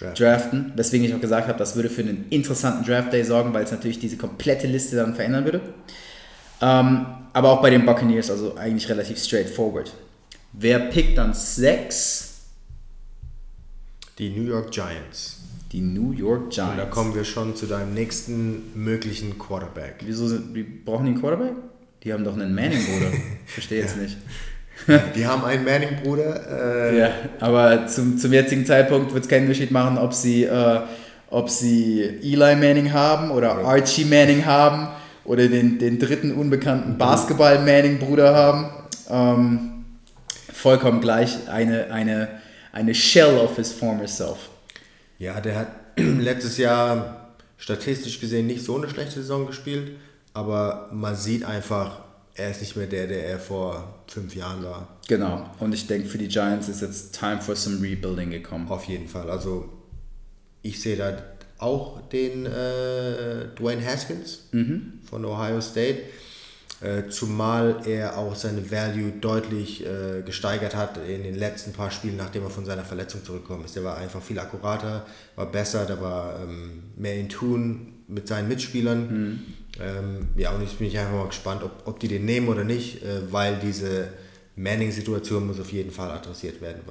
[0.00, 0.20] Draft.
[0.20, 0.72] draften.
[0.76, 3.70] Weswegen ich auch gesagt habe, das würde für einen interessanten Draft Day sorgen, weil es
[3.70, 5.60] natürlich diese komplette Liste dann verändern würde.
[6.60, 9.92] Ähm, aber auch bei den Buccaneers, also eigentlich relativ straightforward.
[10.52, 12.28] Wer pickt dann 6?
[14.18, 15.40] Die New York Giants
[15.72, 16.72] die New York Giants.
[16.72, 19.96] Und da kommen wir schon zu deinem nächsten möglichen Quarterback.
[20.04, 21.52] Wieso sind, wie, brauchen die einen Quarterback?
[22.02, 23.12] Die haben doch einen Manning-Bruder.
[23.46, 24.16] Verstehe jetzt nicht.
[25.14, 26.90] die haben einen Manning-Bruder.
[26.90, 30.80] Äh ja, aber zum, zum jetzigen Zeitpunkt wird es keinen Unterschied machen, ob sie, äh,
[31.28, 34.88] ob sie Eli Manning haben oder Archie Manning haben
[35.24, 38.70] oder den, den dritten unbekannten Basketball-Manning-Bruder haben.
[39.08, 39.84] Ähm,
[40.52, 42.28] vollkommen gleich eine, eine,
[42.72, 44.48] eine Shell of his former self.
[45.18, 49.92] Ja, der hat letztes Jahr statistisch gesehen nicht so eine schlechte Saison gespielt,
[50.32, 52.00] aber man sieht einfach,
[52.34, 55.00] er ist nicht mehr der, der er vor fünf Jahren war.
[55.08, 55.48] Genau.
[55.58, 58.68] Und ich denke, für die Giants ist jetzt time for some rebuilding gekommen.
[58.68, 59.30] Auf jeden Fall.
[59.30, 59.68] Also
[60.62, 61.16] ich sehe da
[61.58, 65.00] auch den äh, Dwayne Haskins mhm.
[65.08, 66.00] von Ohio State.
[66.80, 72.16] Äh, zumal er auch seine Value deutlich äh, gesteigert hat in den letzten paar Spielen,
[72.16, 73.76] nachdem er von seiner Verletzung zurückgekommen ist.
[73.76, 75.04] Der war einfach viel akkurater,
[75.36, 79.00] war besser, der war ähm, mehr in Tun mit seinen Mitspielern.
[79.00, 79.40] Mhm.
[79.80, 83.02] Ähm, ja, und ich bin einfach mal gespannt, ob, ob die den nehmen oder nicht,
[83.02, 84.08] äh, weil diese
[84.56, 86.82] Manning-Situation muss auf jeden Fall adressiert werden.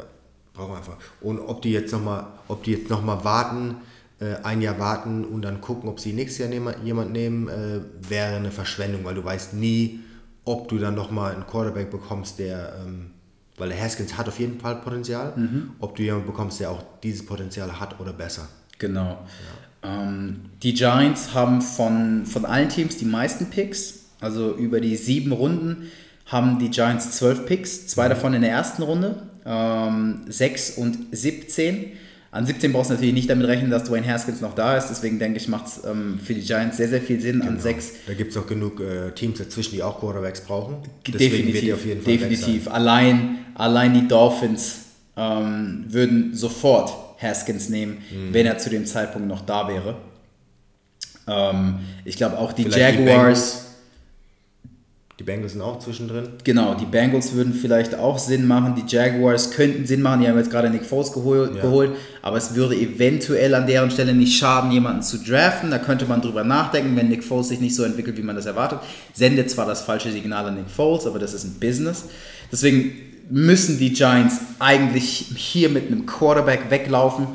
[0.53, 0.97] Brauchen wir einfach.
[1.21, 3.75] Und ob die jetzt nochmal, ob die jetzt noch mal warten,
[4.19, 7.79] äh, ein Jahr warten und dann gucken, ob sie nächstes Jahr nehm, jemand nehmen, äh,
[8.09, 9.99] wäre eine Verschwendung, weil du weißt nie,
[10.45, 13.11] ob du dann nochmal einen Quarterback bekommst, der, ähm,
[13.57, 15.71] weil der Haskins hat auf jeden Fall Potenzial, mhm.
[15.79, 18.47] ob du jemanden bekommst, der auch dieses Potenzial hat oder besser.
[18.79, 19.09] Genau.
[19.09, 19.27] Ja.
[19.83, 25.31] Ähm, die Giants haben von, von allen Teams die meisten Picks, also über die sieben
[25.31, 25.89] Runden
[26.25, 28.09] haben die Giants zwölf Picks, zwei mhm.
[28.09, 31.93] davon in der ersten Runde, ähm, 6 und 17.
[32.31, 34.89] An 17 brauchst du natürlich nicht damit rechnen, dass Dwayne Haskins noch da ist.
[34.89, 37.39] Deswegen denke ich, macht es ähm, für die Giants sehr, sehr viel Sinn.
[37.39, 37.53] Genau.
[37.53, 37.91] An 6.
[38.05, 40.77] Da gibt es auch genug äh, Teams dazwischen, die auch Quarterbacks brauchen.
[41.07, 42.67] Deswegen definitiv, wird die auf jeden Fall definitiv.
[42.67, 44.81] Allein, allein die Dolphins
[45.17, 48.33] ähm, würden sofort Haskins nehmen, mhm.
[48.33, 49.95] wenn er zu dem Zeitpunkt noch da wäre.
[51.27, 53.63] Ähm, ich glaube auch die Vielleicht Jaguars.
[53.63, 53.69] Die
[55.19, 56.29] die Bengals sind auch zwischendrin.
[56.45, 58.75] Genau, die Bengals würden vielleicht auch Sinn machen.
[58.75, 60.21] Die Jaguars könnten Sinn machen.
[60.21, 61.61] Die haben jetzt gerade Nick Foles gehol ja.
[61.61, 61.91] geholt.
[62.21, 65.71] Aber es würde eventuell an deren Stelle nicht schaden, jemanden zu draften.
[65.71, 68.45] Da könnte man drüber nachdenken, wenn Nick Foles sich nicht so entwickelt, wie man das
[68.45, 68.79] erwartet.
[69.11, 72.05] Sendet zwar das falsche Signal an Nick Foles, aber das ist ein Business.
[72.49, 72.93] Deswegen
[73.29, 77.27] müssen die Giants eigentlich hier mit einem Quarterback weglaufen.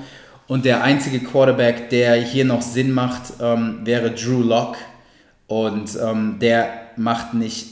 [0.46, 4.78] Und der einzige Quarterback, der hier noch Sinn macht, ähm, wäre Drew Locke.
[5.46, 7.66] Und ähm, der macht nicht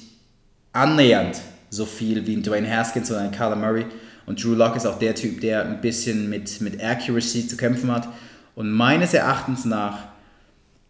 [0.72, 3.86] annähernd so viel wie ein Dwayne Haskins oder ein Kyler Murray.
[4.26, 7.90] Und Drew Locke ist auch der Typ, der ein bisschen mit, mit Accuracy zu kämpfen
[7.90, 8.08] hat.
[8.54, 9.98] Und meines Erachtens nach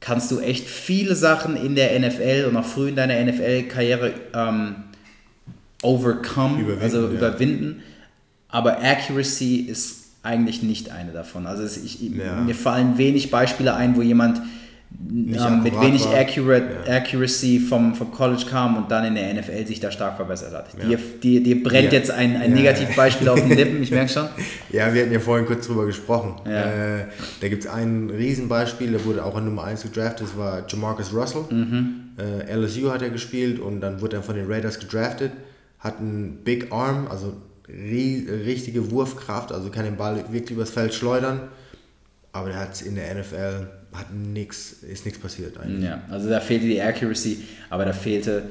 [0.00, 4.74] kannst du echt viele Sachen in der NFL und auch früh in deiner NFL-Karriere ähm,
[5.82, 7.12] overcome, überwinden, also ja.
[7.12, 7.82] überwinden.
[8.48, 11.46] Aber Accuracy ist eigentlich nicht eine davon.
[11.46, 12.40] Also ich, ja.
[12.40, 14.40] mir fallen wenig Beispiele ein, wo jemand
[15.10, 16.96] ähm, mit wenig accurate, ja.
[16.96, 20.66] Accuracy vom, vom College kam und dann in der NFL sich da stark verbessert hat.
[20.78, 20.88] Ja.
[20.88, 24.28] Dir, dir, dir brennt jetzt ein, ein Negativbeispiel auf den Lippen, ich merke schon.
[24.70, 26.46] Ja, wir hatten ja vorhin kurz drüber gesprochen.
[26.46, 27.06] Äh,
[27.40, 31.12] da gibt es ein Riesenbeispiel, der wurde auch an Nummer 1 gedraftet, das war Jamarcus
[31.12, 31.44] Russell.
[31.50, 31.94] Mhm.
[32.18, 35.32] Äh, LSU hat er gespielt und dann wurde er von den Raiders gedraftet,
[35.82, 37.34] hat einen Big Arm, also
[37.68, 41.48] richtige Wurfkraft, also kann den Ball wirklich übers Feld schleudern,
[42.32, 45.84] aber der hat in der NFL hat nichts, ist nichts passiert eigentlich.
[45.84, 48.44] Ja, also da fehlte die Accuracy, aber da fehlte,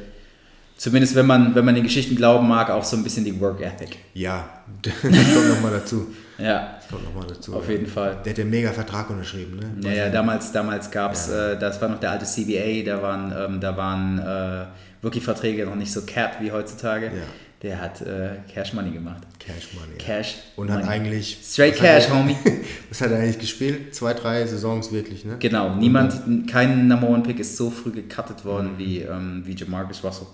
[0.78, 3.62] zumindest wenn man, wenn man den Geschichten glauben mag, auch so ein bisschen die Work
[3.62, 3.98] Ethic.
[4.14, 4.48] Ja,
[4.82, 6.08] das kommt nochmal dazu.
[6.38, 7.54] Ja, das kommt nochmal dazu.
[7.54, 8.18] Auf jeden Fall.
[8.26, 9.88] Der hat den mega Vertrag unterschrieben, ne?
[9.88, 11.52] Ja, ja, damals, damals gab es, ja.
[11.52, 14.66] äh, das war noch der alte CBA, da waren, ähm, da waren äh,
[15.04, 17.08] Rookie-Verträge noch nicht so cap wie heutzutage.
[17.08, 17.24] Ja
[17.62, 19.22] der hat äh, Cash Money gemacht.
[19.38, 19.98] Cash Money.
[20.00, 20.36] Cash.
[20.56, 20.84] Und Money.
[20.84, 21.38] hat eigentlich.
[21.44, 22.36] Straight Cash, er, Homie.
[22.90, 23.94] was hat er eigentlich gespielt?
[23.94, 25.36] Zwei, drei Saisons wirklich, ne?
[25.40, 25.76] Genau.
[25.76, 28.78] Niemand, kein Number One Pick ist so früh gecuttet worden mhm.
[28.80, 30.28] wie, ähm, wie Jamarcus Russell.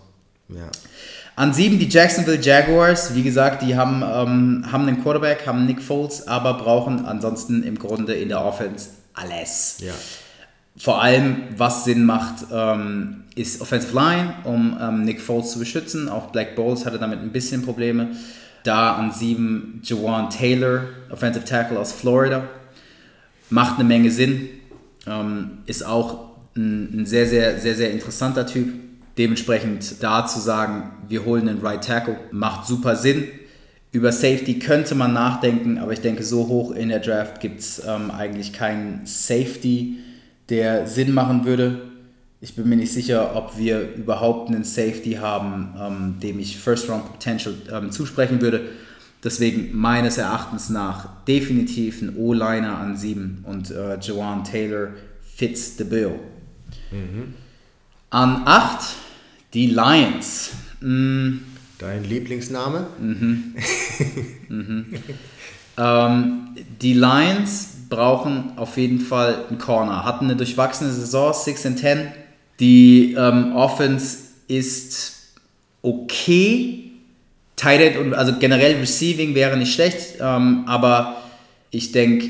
[0.49, 0.69] Ja.
[1.35, 3.13] An sieben die Jacksonville Jaguars.
[3.13, 7.77] Wie gesagt, die haben, ähm, haben einen Quarterback, haben Nick Foles, aber brauchen ansonsten im
[7.77, 9.79] Grunde in der Offense alles.
[9.81, 9.93] Ja.
[10.77, 16.07] Vor allem, was Sinn macht, ähm, ist Offensive Line, um ähm, Nick Foles zu beschützen.
[16.07, 18.09] Auch Black Bowles hatte damit ein bisschen Probleme.
[18.63, 22.43] Da an sieben Jawan Taylor, Offensive Tackle aus Florida.
[23.49, 24.49] Macht eine Menge Sinn.
[25.07, 28.73] Ähm, ist auch ein, ein, sehr, sehr, sehr, sehr interessanter Typ.
[29.17, 33.27] Dementsprechend da zu sagen, wir holen einen Right Tackle, macht super Sinn.
[33.91, 37.81] Über Safety könnte man nachdenken, aber ich denke, so hoch in der Draft gibt es
[37.87, 39.97] ähm, eigentlich keinen Safety,
[40.49, 41.81] der Sinn machen würde.
[42.39, 46.89] Ich bin mir nicht sicher, ob wir überhaupt einen Safety haben, ähm, dem ich First
[46.89, 48.69] Round Potential ähm, zusprechen würde.
[49.23, 54.89] Deswegen meines Erachtens nach definitiv ein O-Liner an 7 und äh, Jawan Taylor
[55.21, 56.19] fits the bill.
[56.91, 57.33] Mhm.
[58.11, 58.95] An 8
[59.53, 60.51] die Lions.
[60.81, 61.37] Mm.
[61.79, 62.87] Dein Lieblingsname?
[62.99, 63.55] Mhm.
[64.49, 64.85] mhm.
[65.77, 66.49] ähm,
[66.81, 70.03] die Lions brauchen auf jeden Fall einen Corner.
[70.05, 72.07] Hatten eine durchwachsene Saison, 6 and 10.
[72.59, 75.13] Die ähm, Offense ist
[75.81, 76.83] okay.
[77.55, 81.23] Tight und also generell Receiving wäre nicht schlecht, ähm, aber
[81.71, 82.29] ich denke,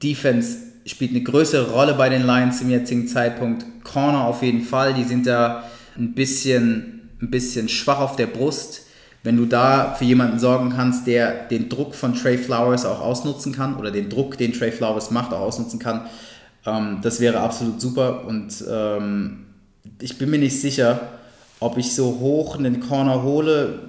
[0.00, 3.66] Defense spielt eine größere Rolle bei den Lions im jetzigen Zeitpunkt.
[3.82, 5.64] Corner auf jeden Fall, die sind da
[5.96, 8.86] ein bisschen ein bisschen schwach auf der Brust.
[9.28, 13.52] Wenn du da für jemanden sorgen kannst, der den Druck von Trey Flowers auch ausnutzen
[13.52, 16.06] kann oder den Druck, den Trey Flowers macht, auch ausnutzen kann,
[16.64, 18.24] ähm, das wäre absolut super.
[18.26, 19.44] Und ähm,
[20.00, 21.10] ich bin mir nicht sicher,
[21.60, 23.80] ob ich so hoch einen Corner hole.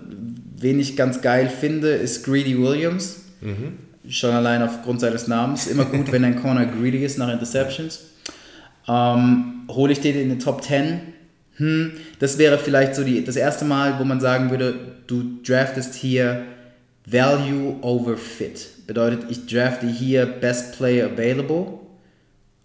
[0.57, 3.21] Wen ich ganz geil finde, ist Greedy Williams.
[3.39, 3.77] Mhm.
[4.09, 5.67] Schon allein aufgrund seines Namens.
[5.67, 8.01] Immer gut, wenn ein Corner greedy ist nach Interceptions.
[8.89, 10.99] Ähm, hole ich den in den Top 10?
[11.59, 14.75] Hm, das wäre vielleicht so die, das erste Mal, wo man sagen würde,
[15.07, 16.45] du draftest hier
[17.05, 18.87] Value over Fit.
[18.87, 21.79] Bedeutet, ich drafte hier Best Player Available,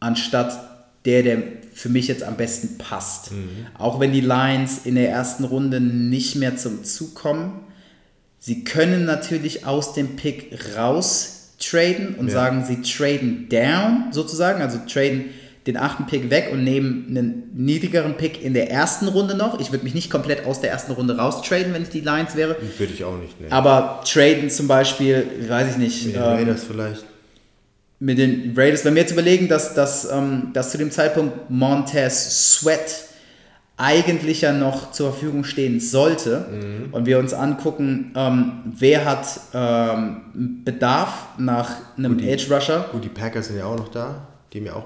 [0.00, 0.58] anstatt
[1.04, 3.32] der, der für mich jetzt am besten passt.
[3.32, 3.66] Mhm.
[3.76, 7.60] Auch wenn die Lions in der ersten Runde nicht mehr zum Zug kommen.
[8.38, 12.34] Sie können natürlich aus dem Pick raus traden und ja.
[12.34, 15.30] sagen, sie traden down sozusagen, also traden
[15.66, 19.58] den achten Pick weg und nehmen einen niedrigeren Pick in der ersten Runde noch.
[19.60, 22.56] Ich würde mich nicht komplett aus der ersten Runde raustraden, wenn ich die Lions wäre.
[22.78, 23.40] Würde ich auch nicht.
[23.40, 23.46] Nee.
[23.50, 26.06] Aber traden zum Beispiel, weiß ich nicht.
[26.06, 27.04] Mit den ähm, Raiders vielleicht.
[27.98, 32.58] Mit den Raiders, wenn wir jetzt überlegen, dass, dass, ähm, dass zu dem Zeitpunkt Montez
[32.58, 33.04] Sweat
[33.76, 36.92] eigentlich ja noch zur Verfügung stehen sollte mhm.
[36.92, 42.86] und wir uns angucken, ähm, wer hat ähm, Bedarf nach einem Edge Rusher.
[42.92, 44.84] Gut, die Packers sind ja auch noch da, die mir auch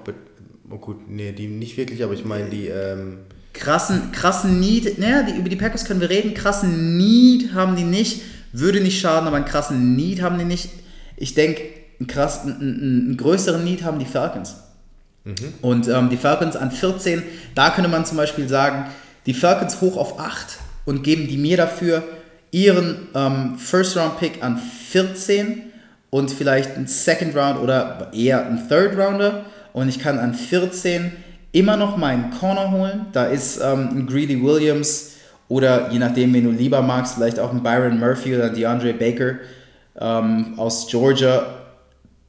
[0.71, 2.67] Oh gut, nee, die nicht wirklich, aber ich meine die.
[2.67, 3.19] Ähm
[3.59, 6.35] krassen, krassen Need, naja, die, über die Packers können wir reden.
[6.35, 8.23] Krassen Need haben die nicht.
[8.53, 10.71] Würde nicht schaden, aber einen krassen Need haben die nicht.
[11.17, 11.63] Ich denke,
[11.99, 14.57] einen, einen, einen, größeren Need haben die Falcons.
[15.25, 15.35] Mhm.
[15.61, 17.23] Und ähm, die Falcons an 14,
[17.55, 18.87] da könnte man zum Beispiel sagen,
[19.27, 22.03] die Falcons hoch auf 8 und geben die mir dafür
[22.51, 24.59] ihren ähm, First-Round-Pick an
[24.91, 25.65] 14
[26.09, 29.45] und vielleicht einen Second-Round oder eher einen Third-Rounder
[29.79, 31.13] und ich kann an 14
[31.53, 33.07] immer noch meinen Corner holen.
[33.13, 35.13] Da ist ähm, ein Greedy Williams
[35.49, 39.37] oder je nachdem, wen du lieber magst, vielleicht auch ein Byron Murphy oder DeAndre Baker
[40.01, 41.47] ähm, aus Georgia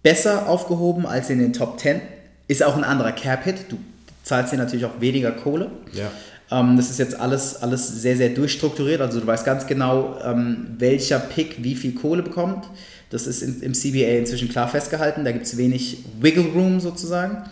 [0.04, 2.02] besser aufgehoben als in den Top 10.
[2.48, 3.66] Ist auch ein anderer Cap-Hit.
[3.70, 3.78] Du
[4.24, 5.70] zahlst dir natürlich auch weniger Kohle.
[5.92, 6.10] Ja.
[6.52, 9.02] Ähm, das ist jetzt alles, alles sehr, sehr durchstrukturiert.
[9.02, 12.66] Also du weißt ganz genau, ähm, welcher Pick wie viel Kohle bekommt.
[13.10, 15.26] Das ist in, im CBA inzwischen klar festgehalten.
[15.26, 17.44] Da gibt es wenig Wiggle Room sozusagen.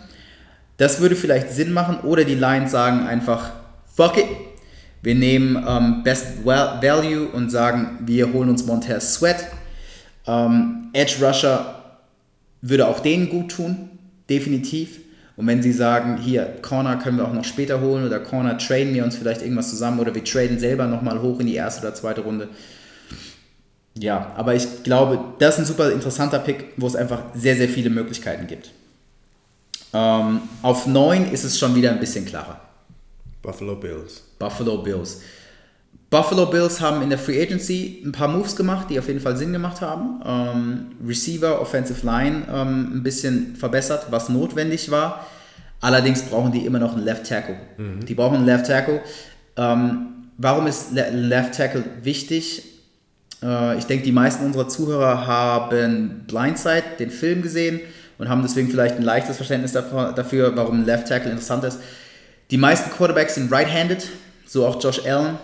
[0.76, 2.00] Das würde vielleicht Sinn machen.
[2.00, 3.50] Oder die Lions sagen einfach,
[3.94, 4.26] fuck it.
[5.02, 9.46] Wir nehmen ähm, Best Value und sagen, wir holen uns Montez Sweat.
[10.26, 11.82] Ähm, Edge Rusher
[12.60, 13.90] würde auch denen gut tun,
[14.28, 14.98] definitiv.
[15.38, 18.92] Und wenn sie sagen, hier, Corner können wir auch noch später holen oder Corner traden
[18.92, 21.94] wir uns vielleicht irgendwas zusammen oder wir traden selber nochmal hoch in die erste oder
[21.94, 22.48] zweite Runde,
[24.00, 27.68] ja, aber ich glaube, das ist ein super interessanter Pick, wo es einfach sehr, sehr
[27.68, 28.70] viele Möglichkeiten gibt.
[29.92, 32.60] Ähm, auf 9 ist es schon wieder ein bisschen klarer.
[33.42, 34.22] Buffalo Bills.
[34.38, 35.22] Buffalo Bills.
[36.10, 39.36] Buffalo Bills haben in der Free Agency ein paar Moves gemacht, die auf jeden Fall
[39.36, 40.22] Sinn gemacht haben.
[40.24, 45.26] Ähm, Receiver, Offensive Line ähm, ein bisschen verbessert, was notwendig war.
[45.80, 47.56] Allerdings brauchen die immer noch einen Left Tackle.
[47.76, 48.06] Mhm.
[48.06, 49.02] Die brauchen einen Left Tackle.
[49.56, 52.62] Ähm, warum ist Le Left Tackle wichtig?
[53.42, 57.80] Äh, ich denke, die meisten unserer Zuhörer haben Blindside, den Film gesehen
[58.16, 61.80] und haben deswegen vielleicht ein leichtes Verständnis dafür, warum Left Tackle interessant ist.
[62.50, 64.08] Die meisten Quarterbacks sind right-handed,
[64.46, 65.36] so auch Josh Allen.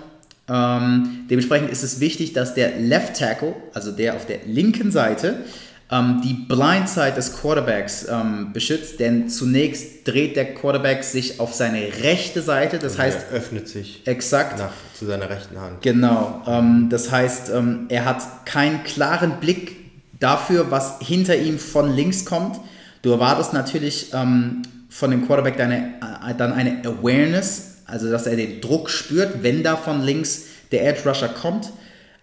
[0.48, 5.44] Ähm, dementsprechend ist es wichtig, dass der Left Tackle, also der auf der linken Seite,
[5.90, 11.80] ähm, die Blindside des Quarterbacks ähm, beschützt, denn zunächst dreht der Quarterback sich auf seine
[12.02, 13.18] rechte Seite, das Und heißt...
[13.30, 15.82] Er öffnet sich exakt nach, zu seiner rechten Hand.
[15.82, 19.76] Genau, ähm, das heißt, ähm, er hat keinen klaren Blick
[20.20, 22.60] dafür, was hinter ihm von links kommt.
[23.02, 28.36] Du erwartest natürlich ähm, von dem Quarterback deine, äh, dann eine Awareness, also dass er
[28.36, 31.70] den Druck spürt, wenn da von links der Edge Rusher kommt.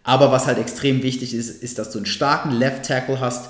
[0.04, 3.50] Aber was halt extrem wichtig ist, ist, dass du einen starken Left Tackle hast,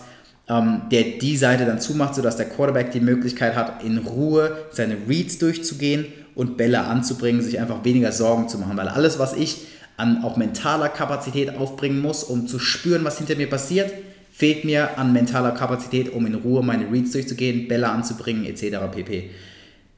[0.50, 4.98] ähm, der die Seite dann zumacht, sodass der Quarterback die Möglichkeit hat, in Ruhe seine
[5.08, 8.76] Reads durchzugehen und Bälle anzubringen, sich einfach weniger Sorgen zu machen.
[8.76, 13.36] Weil alles, was ich an auch mentaler Kapazität aufbringen muss, um zu spüren, was hinter
[13.36, 13.94] mir passiert,
[14.32, 18.78] fehlt mir an mentaler Kapazität, um in Ruhe meine Reads durchzugehen, Bälle anzubringen, etc.
[18.92, 19.30] pp.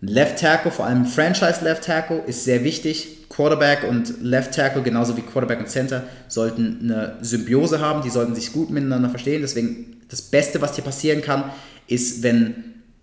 [0.06, 3.30] Left Tackle, vor allem Franchise Left Tackle, ist sehr wichtig.
[3.30, 8.36] Quarterback und Left Tackle, genauso wie Quarterback und Center, sollten eine Symbiose haben, die sollten
[8.36, 9.42] sich gut miteinander verstehen.
[9.42, 11.46] Deswegen das Beste, was dir passieren kann,
[11.88, 12.56] ist, wenn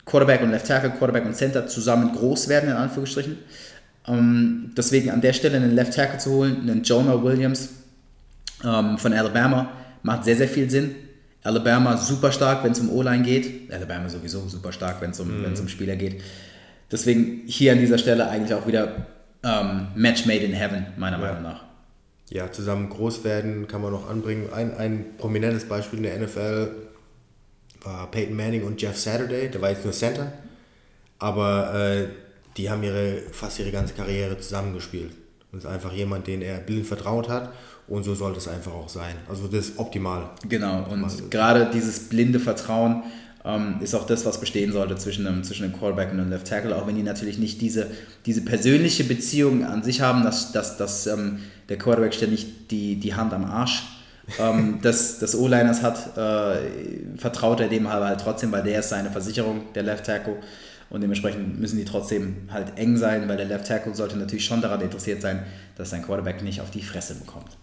[0.05, 3.39] Quarterback und Left Tackle, Quarterback und Center zusammen groß werden, in Anführungsstrichen.
[4.07, 7.71] Ähm, deswegen an der Stelle einen Left Tackle zu holen, einen Jonah Williams
[8.63, 10.95] ähm, von Alabama, macht sehr, sehr viel Sinn.
[11.43, 13.73] Alabama super stark, wenn es um O-Line geht.
[13.73, 15.55] Alabama sowieso super stark, wenn es um, mhm.
[15.59, 16.21] um Spieler geht.
[16.91, 19.07] Deswegen hier an dieser Stelle eigentlich auch wieder
[19.43, 21.25] ähm, Match made in heaven, meiner ja.
[21.25, 21.65] Meinung nach.
[22.31, 24.53] ja, zusammen groß werden, kann man noch anbringen.
[24.53, 26.71] Ein, ein prominentes Beispiel in der NFL
[27.83, 30.33] war Peyton Manning und Jeff Saturday, der war jetzt nur Center,
[31.19, 32.09] aber äh,
[32.57, 35.13] die haben ihre, fast ihre ganze Karriere zusammengespielt.
[35.53, 37.53] Und ist einfach jemand, den er blind vertraut hat
[37.89, 39.17] und so sollte es einfach auch sein.
[39.29, 40.31] Also das ist optimal.
[40.49, 41.29] Genau, und optimal.
[41.31, 43.03] gerade dieses blinde Vertrauen
[43.45, 46.47] ähm, ist auch das, was bestehen sollte zwischen einem, zwischen einem Quarterback und einem Left
[46.47, 47.87] Tackle, auch wenn die natürlich nicht diese,
[48.27, 53.15] diese persönliche Beziehung an sich haben, dass, dass, dass ähm, der Quarterback ständig die, die
[53.15, 53.85] Hand am Arsch
[54.39, 59.11] ähm, des, des O-Liners hat, äh, vertraut er dem halt trotzdem, weil der ist seine
[59.11, 60.37] Versicherung, der Left Tackle.
[60.91, 64.61] Und dementsprechend müssen die trotzdem halt eng sein, weil der Left Tackle sollte natürlich schon
[64.61, 65.45] daran interessiert sein,
[65.77, 67.57] dass sein Quarterback nicht auf die Fresse bekommt.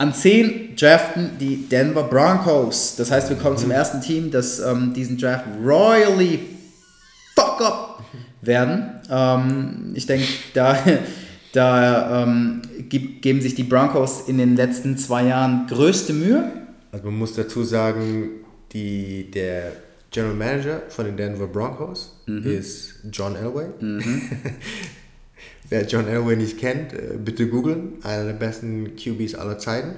[0.00, 2.96] An 10 draften die Denver Broncos.
[2.96, 6.38] Das heißt, wir kommen zum ersten Team, das ähm, diesen Draft royally
[7.34, 8.02] fuck up
[8.40, 8.92] werden.
[9.10, 10.78] Ähm, ich denke, da,
[11.52, 16.50] da ähm, geben sich die Broncos in den letzten zwei Jahren größte Mühe.
[16.92, 18.30] Also man muss dazu sagen,
[18.72, 19.72] die, der
[20.10, 22.46] General Manager von den Denver Broncos mhm.
[22.46, 23.66] ist John Elway.
[23.78, 24.22] Mhm.
[25.70, 27.94] Wer John Elway nicht kennt, äh, bitte googeln.
[28.02, 29.94] Einer der besten QBs aller Zeiten.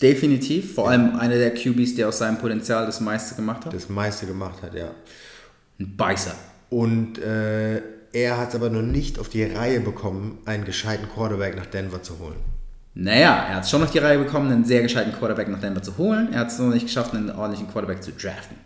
[0.00, 0.74] Definitiv.
[0.74, 3.74] Vor allem einer der QBs, der aus seinem Potenzial das meiste gemacht hat.
[3.74, 4.90] Das meiste gemacht hat, ja.
[5.78, 6.34] Ein Beißer.
[6.70, 7.82] Und äh,
[8.12, 12.02] er hat es aber noch nicht auf die Reihe bekommen, einen gescheiten Quarterback nach Denver
[12.02, 12.36] zu holen.
[12.94, 15.82] Naja, er hat es schon auf die Reihe bekommen, einen sehr gescheiten Quarterback nach Denver
[15.82, 16.32] zu holen.
[16.32, 18.56] Er hat es noch nicht geschafft, einen ordentlichen Quarterback zu draften.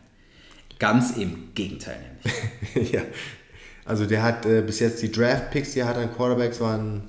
[0.79, 2.93] Ganz im Gegenteil nämlich.
[2.93, 3.03] ja,
[3.91, 7.03] also der hat äh, bis jetzt die Draft-Picks, die er hat an Quarterbacks, waren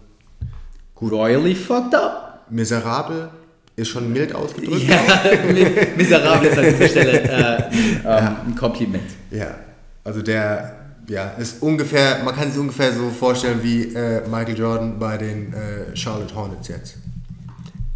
[0.95, 1.11] gut.
[1.11, 2.47] Royally fucked up.
[2.49, 3.29] Miserabel,
[3.75, 4.87] ist schon mild ausgedrückt.
[4.87, 4.99] Ja,
[5.95, 8.41] miserabel ist an dieser Stelle äh, ähm, ja.
[8.47, 9.11] ein Kompliment.
[9.29, 9.59] Ja,
[10.03, 10.75] also der
[11.07, 15.53] ja, ist ungefähr, man kann sich ungefähr so vorstellen wie äh, Michael Jordan bei den
[15.53, 16.95] äh, Charlotte Hornets jetzt.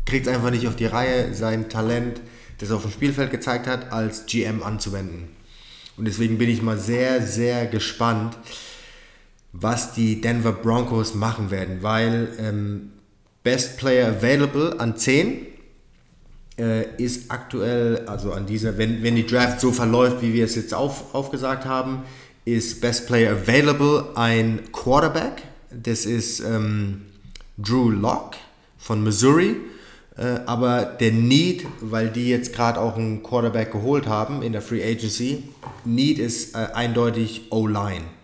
[0.06, 2.22] Kriegt es einfach nicht auf die Reihe, sein Talent,
[2.60, 5.30] das er auf dem Spielfeld gezeigt hat, als GM anzuwenden.
[5.98, 8.38] Und deswegen bin ich mal sehr, sehr gespannt,
[9.60, 12.92] was die Denver Broncos machen werden, weil ähm,
[13.44, 15.48] Best Player Available an 10
[16.58, 20.56] äh, ist aktuell, also an dieser, wenn, wenn die Draft so verläuft, wie wir es
[20.56, 22.04] jetzt auf, aufgesagt haben,
[22.44, 25.44] ist Best Player Available ein Quarterback.
[25.72, 27.04] Das ist ähm,
[27.58, 28.38] Drew Locke
[28.78, 29.56] von Missouri.
[30.18, 34.62] Äh, aber der Need, weil die jetzt gerade auch einen Quarterback geholt haben in der
[34.62, 35.44] Free Agency,
[35.84, 38.15] Need ist äh, eindeutig O-Line.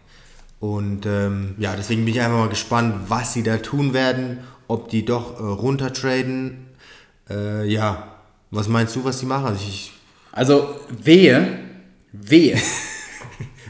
[0.62, 4.90] Und ähm, ja, deswegen bin ich einfach mal gespannt, was sie da tun werden, ob
[4.90, 6.68] die doch äh, runtertraden.
[7.30, 8.16] Äh, ja,
[8.52, 9.48] was meinst du, was sie machen?
[9.48, 9.92] Also, ich,
[10.32, 11.58] also wehe,
[12.14, 12.62] wehe,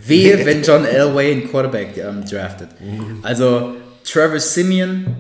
[0.06, 2.69] wehe, wenn John Elway einen Quarterback ähm, draftet.
[3.23, 5.15] Also Travis Simeon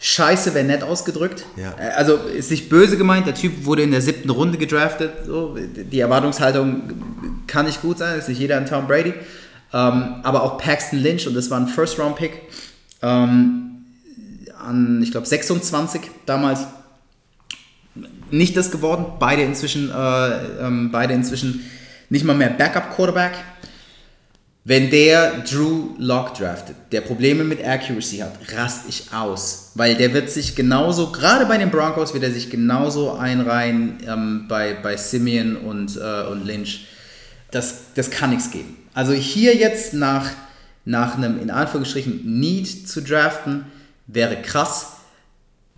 [0.00, 1.44] Scheiße wäre nett ausgedrückt.
[1.56, 1.74] Ja.
[1.78, 5.12] Äh, also ist nicht böse gemeint, der Typ wurde in der siebten Runde gedraftet.
[5.26, 6.92] So, die Erwartungshaltung
[7.46, 9.12] kann nicht gut sein, ist nicht jeder ein Tom Brady.
[9.74, 12.42] Ähm, aber auch Paxton Lynch, und das war ein First-Round-Pick,
[13.02, 13.84] ähm,
[14.64, 16.60] an, ich glaube, 26 damals.
[18.30, 21.68] Nicht das geworden, beide inzwischen, äh, ähm, beide inzwischen
[22.08, 23.32] nicht mal mehr Backup-Quarterback.
[24.66, 29.72] Wenn der Drew Lock draftet, der Probleme mit Accuracy hat, rast ich aus.
[29.74, 34.46] Weil der wird sich genauso, gerade bei den Broncos, wird er sich genauso einreihen ähm,
[34.48, 36.86] bei, bei Simeon und, äh, und Lynch.
[37.50, 38.83] Das, das kann nichts geben.
[38.94, 40.30] Also hier jetzt nach,
[40.84, 43.66] nach einem in Anführungsstrichen Need zu draften,
[44.06, 44.92] wäre krass.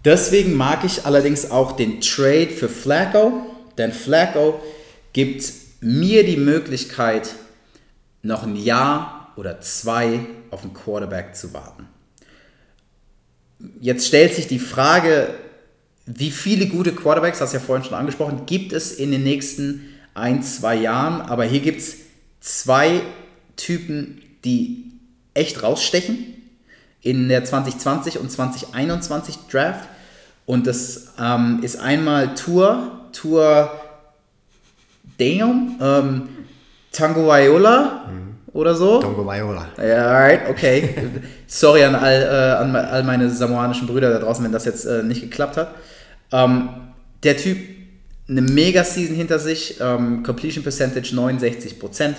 [0.04, 3.46] Deswegen mag ich allerdings auch den Trade für Flacco,
[3.78, 4.60] denn Flacco
[5.12, 7.30] gibt mir die Möglichkeit,
[8.22, 11.88] noch ein Jahr oder zwei auf einen Quarterback zu warten.
[13.80, 15.34] Jetzt stellt sich die Frage,
[16.06, 19.88] wie viele gute Quarterbacks, hast du ja vorhin schon angesprochen, gibt es in den nächsten
[20.14, 21.20] ein, zwei Jahren.
[21.20, 21.96] Aber hier gibt es
[22.46, 23.02] zwei
[23.56, 24.92] Typen, die
[25.34, 26.34] echt rausstechen
[27.02, 29.88] in der 2020 und 2021 Draft.
[30.46, 33.70] Und das ähm, ist einmal Tour, Tour
[35.18, 36.28] Damn, ähm,
[36.92, 38.34] Tango Viola mhm.
[38.52, 39.00] oder so.
[39.00, 39.68] Tango Viola.
[39.78, 40.94] Ja, alright, okay.
[41.46, 45.02] Sorry an all, äh, an all meine samoanischen Brüder da draußen, wenn das jetzt äh,
[45.02, 45.74] nicht geklappt hat.
[46.32, 46.68] Ähm,
[47.22, 47.58] der Typ,
[48.28, 52.16] eine Mega-Season hinter sich, ähm, Completion Percentage 69%,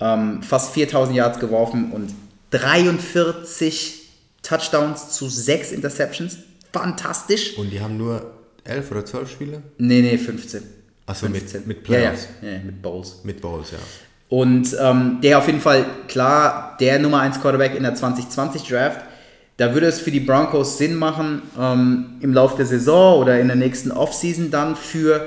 [0.00, 2.14] ähm, fast 4000 Yards geworfen und
[2.50, 4.08] 43
[4.42, 6.38] Touchdowns zu 6 Interceptions.
[6.72, 7.58] Fantastisch.
[7.58, 9.62] Und die haben nur 11 oder 12 Spiele?
[9.78, 10.62] Nee, nee, 15.
[11.06, 12.28] Achso, mit, mit Playoffs.
[12.40, 12.54] Ja, ja.
[12.54, 13.20] ja, mit Bowls.
[13.24, 13.78] Mit Bowls, ja.
[14.28, 19.00] Und ähm, der auf jeden Fall, klar, der Nummer 1 Quarterback in der 2020 Draft.
[19.60, 23.46] Da würde es für die Broncos Sinn machen, ähm, im Laufe der Saison oder in
[23.48, 25.26] der nächsten Offseason dann für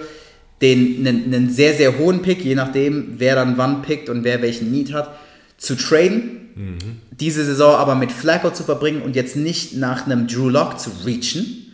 [0.60, 4.42] den einen, einen sehr, sehr hohen Pick, je nachdem, wer dann wann pickt und wer
[4.42, 5.16] welchen Need hat,
[5.58, 6.50] zu traden.
[6.56, 6.78] Mhm.
[7.12, 10.90] Diese Saison aber mit Flacco zu verbringen und jetzt nicht nach einem Drew Lock zu
[11.06, 11.72] reachen.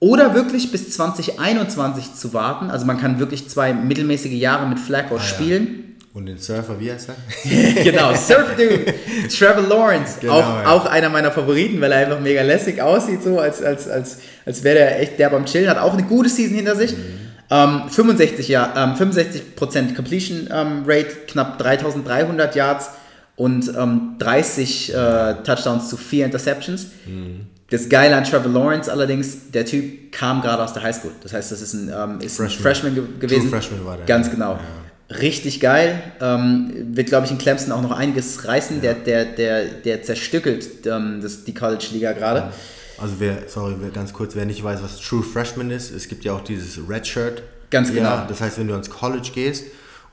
[0.00, 2.68] Oder wirklich bis 2021 zu warten.
[2.68, 5.66] Also man kann wirklich zwei mittelmäßige Jahre mit Flacco ah, spielen.
[5.66, 5.95] Ja.
[6.16, 7.84] Und den Surfer, wie heißt er?
[7.84, 8.94] genau, Surfer Dude,
[9.28, 10.16] Trevor Lawrence.
[10.18, 10.66] Genau, auch, ja.
[10.66, 14.64] auch einer meiner Favoriten, weil er einfach mega lässig aussieht, so als, als, als, als
[14.64, 15.68] wäre der echt der beim Chillen.
[15.68, 16.92] Hat auch eine gute Season hinter sich.
[16.92, 17.02] Mhm.
[17.50, 22.88] Ähm, 65, ja, ähm, 65% Completion ähm, Rate, knapp 3300 Yards
[23.36, 26.86] und ähm, 30 äh, Touchdowns zu 4 Interceptions.
[27.04, 27.40] Mhm.
[27.68, 31.10] Das Geile an Trevor Lawrence allerdings, der Typ kam gerade aus der Highschool.
[31.22, 32.46] Das heißt, das ist ein, ähm, ist Freshman.
[32.46, 33.50] ein Freshman ge gewesen.
[33.50, 34.06] True Freshman war der.
[34.06, 34.52] Ganz genau.
[34.52, 34.60] Ja.
[35.08, 36.02] Richtig geil.
[36.20, 38.82] Ähm, wird, glaube ich, in Clemson auch noch einiges reißen.
[38.82, 38.94] Ja.
[38.94, 42.52] Der, der, der, der zerstückelt ähm, das, die College-Liga gerade.
[42.98, 46.32] Also wer, sorry, ganz kurz, wer nicht weiß, was True Freshman ist, es gibt ja
[46.32, 47.42] auch dieses Red Shirt.
[47.70, 48.02] Ganz genau.
[48.02, 49.64] Ja, das heißt, wenn du ans College gehst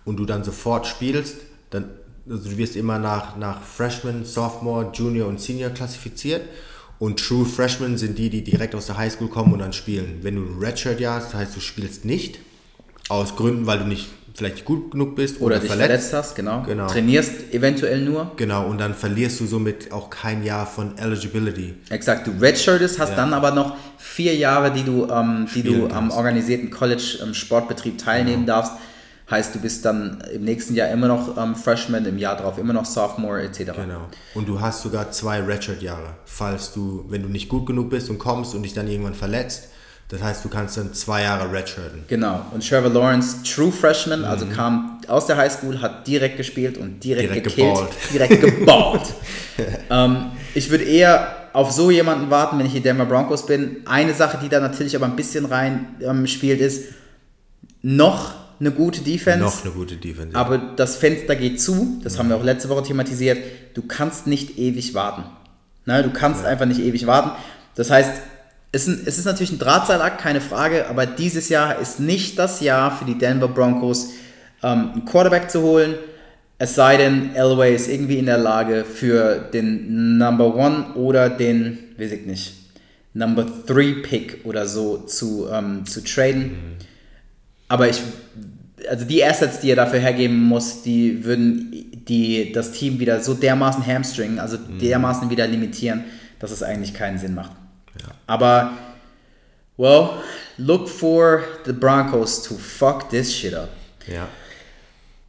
[0.06, 1.38] und du dann sofort spielst,
[1.70, 1.86] dann
[2.30, 6.41] also du wirst immer nach, nach Freshman, Sophomore, Junior und Senior klassifiziert.
[7.00, 10.20] Und True Freshmen sind die, die direkt aus der Highschool kommen und dann spielen.
[10.22, 12.39] Wenn du ein Redshirt jahr hast, das heißt, du spielst nicht.
[13.10, 16.10] Aus Gründen, weil du nicht vielleicht gut genug bist oder, oder dich verletzt.
[16.10, 16.64] verletzt, hast, genau.
[16.64, 16.88] genau.
[16.88, 18.32] Trainierst eventuell nur.
[18.36, 21.76] Genau, und dann verlierst du somit auch kein Jahr von Eligibility.
[21.90, 23.16] Exakt, du redshirtest, hast ja.
[23.16, 28.46] dann aber noch vier Jahre, die du, ähm, die du am organisierten College-Sportbetrieb ähm, teilnehmen
[28.46, 28.58] genau.
[28.58, 28.74] darfst.
[29.30, 32.74] Heißt, du bist dann im nächsten Jahr immer noch ähm, Freshman, im Jahr darauf immer
[32.74, 33.72] noch Sophomore etc.
[33.76, 34.08] Genau.
[34.34, 38.20] Und du hast sogar zwei Redshirt-Jahre, falls du, wenn du nicht gut genug bist und
[38.20, 39.70] kommst und dich dann irgendwann verletzt,
[40.14, 42.03] das heißt, du kannst dann zwei Jahre redshirten.
[42.07, 42.45] Genau.
[42.51, 44.26] Und Trevor Lawrence, True Freshman, mhm.
[44.26, 47.74] also kam aus der Highschool, hat direkt gespielt und direkt, direkt gekillt.
[47.74, 47.91] Geballt.
[48.14, 49.14] Direkt geballt.
[49.89, 53.78] ähm, ich würde eher auf so jemanden warten, wenn ich die Denver Broncos bin.
[53.86, 56.93] Eine Sache, die da natürlich aber ein bisschen rein ähm, spielt, ist
[57.82, 59.43] noch eine gute Defense.
[59.43, 60.34] Noch eine gute Defense.
[60.34, 60.39] Ja.
[60.39, 61.99] Aber das Fenster geht zu.
[62.03, 62.20] Das ja.
[62.20, 63.39] haben wir auch letzte Woche thematisiert.
[63.74, 65.24] Du kannst nicht ewig warten.
[65.88, 66.03] Ne?
[66.03, 66.49] Du kannst ja.
[66.49, 67.32] einfach nicht ewig warten.
[67.74, 68.11] Das heißt,
[68.74, 73.05] es ist, natürlich ein Drahtseilakt, keine Frage, aber dieses Jahr ist nicht das Jahr für
[73.05, 74.09] die Denver Broncos,
[74.63, 75.93] ähm, einen Quarterback zu holen.
[76.57, 81.78] Es sei denn, Elway ist irgendwie in der Lage, für den Number One oder den,
[81.97, 82.53] weiß ich nicht,
[83.13, 86.43] Number Three Pick oder so zu, ähm, zu traden.
[86.43, 86.53] Mhm.
[87.67, 88.01] Aber ich,
[88.89, 91.71] also die Assets, die er dafür hergeben muss, die würden
[92.07, 94.80] die, das Team wieder so dermaßen hamstringen, also mhm.
[94.80, 96.05] dermaßen wieder limitieren,
[96.39, 97.51] dass es eigentlich keinen Sinn macht.
[98.00, 98.14] Ja.
[98.28, 98.74] Aber,
[99.78, 100.22] well,
[100.58, 103.70] look for the Broncos to fuck this shit up.
[104.08, 104.28] Ja.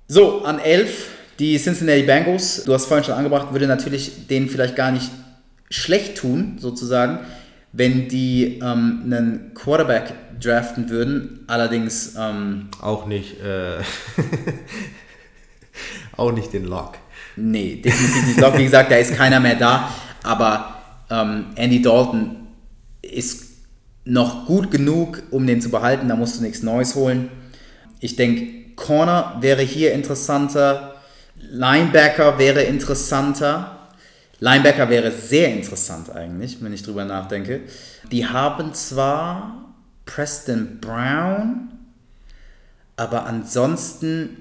[0.08, 4.76] So, an 11 die Cincinnati Bengals, du hast vorhin schon angebracht, würde natürlich denen vielleicht
[4.76, 5.10] gar nicht
[5.68, 7.20] schlecht tun, sozusagen,
[7.72, 11.40] wenn die ähm, einen Quarterback draften würden.
[11.48, 13.78] Allerdings ähm, auch nicht, äh,
[16.16, 16.98] auch nicht den Lock.
[17.36, 18.56] Nee, definitiv nicht Lock.
[18.56, 19.92] Wie gesagt, da ist keiner mehr da.
[20.22, 22.43] Aber ähm, Andy Dalton
[23.14, 23.54] ist
[24.04, 26.08] noch gut genug, um den zu behalten.
[26.08, 27.30] Da musst du nichts Neues holen.
[28.00, 30.96] Ich denke, Corner wäre hier interessanter.
[31.36, 33.88] Linebacker wäre interessanter.
[34.40, 37.62] Linebacker wäre sehr interessant eigentlich, wenn ich drüber nachdenke.
[38.10, 41.70] Die haben zwar Preston Brown,
[42.96, 44.36] aber ansonsten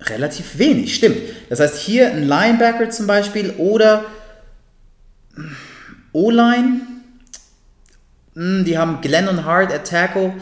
[0.00, 1.16] relativ wenig, stimmt.
[1.48, 4.04] Das heißt, hier ein Linebacker zum Beispiel oder
[6.12, 6.80] O-Line
[8.34, 10.34] hm, die haben Glenn und Hart at Tackle.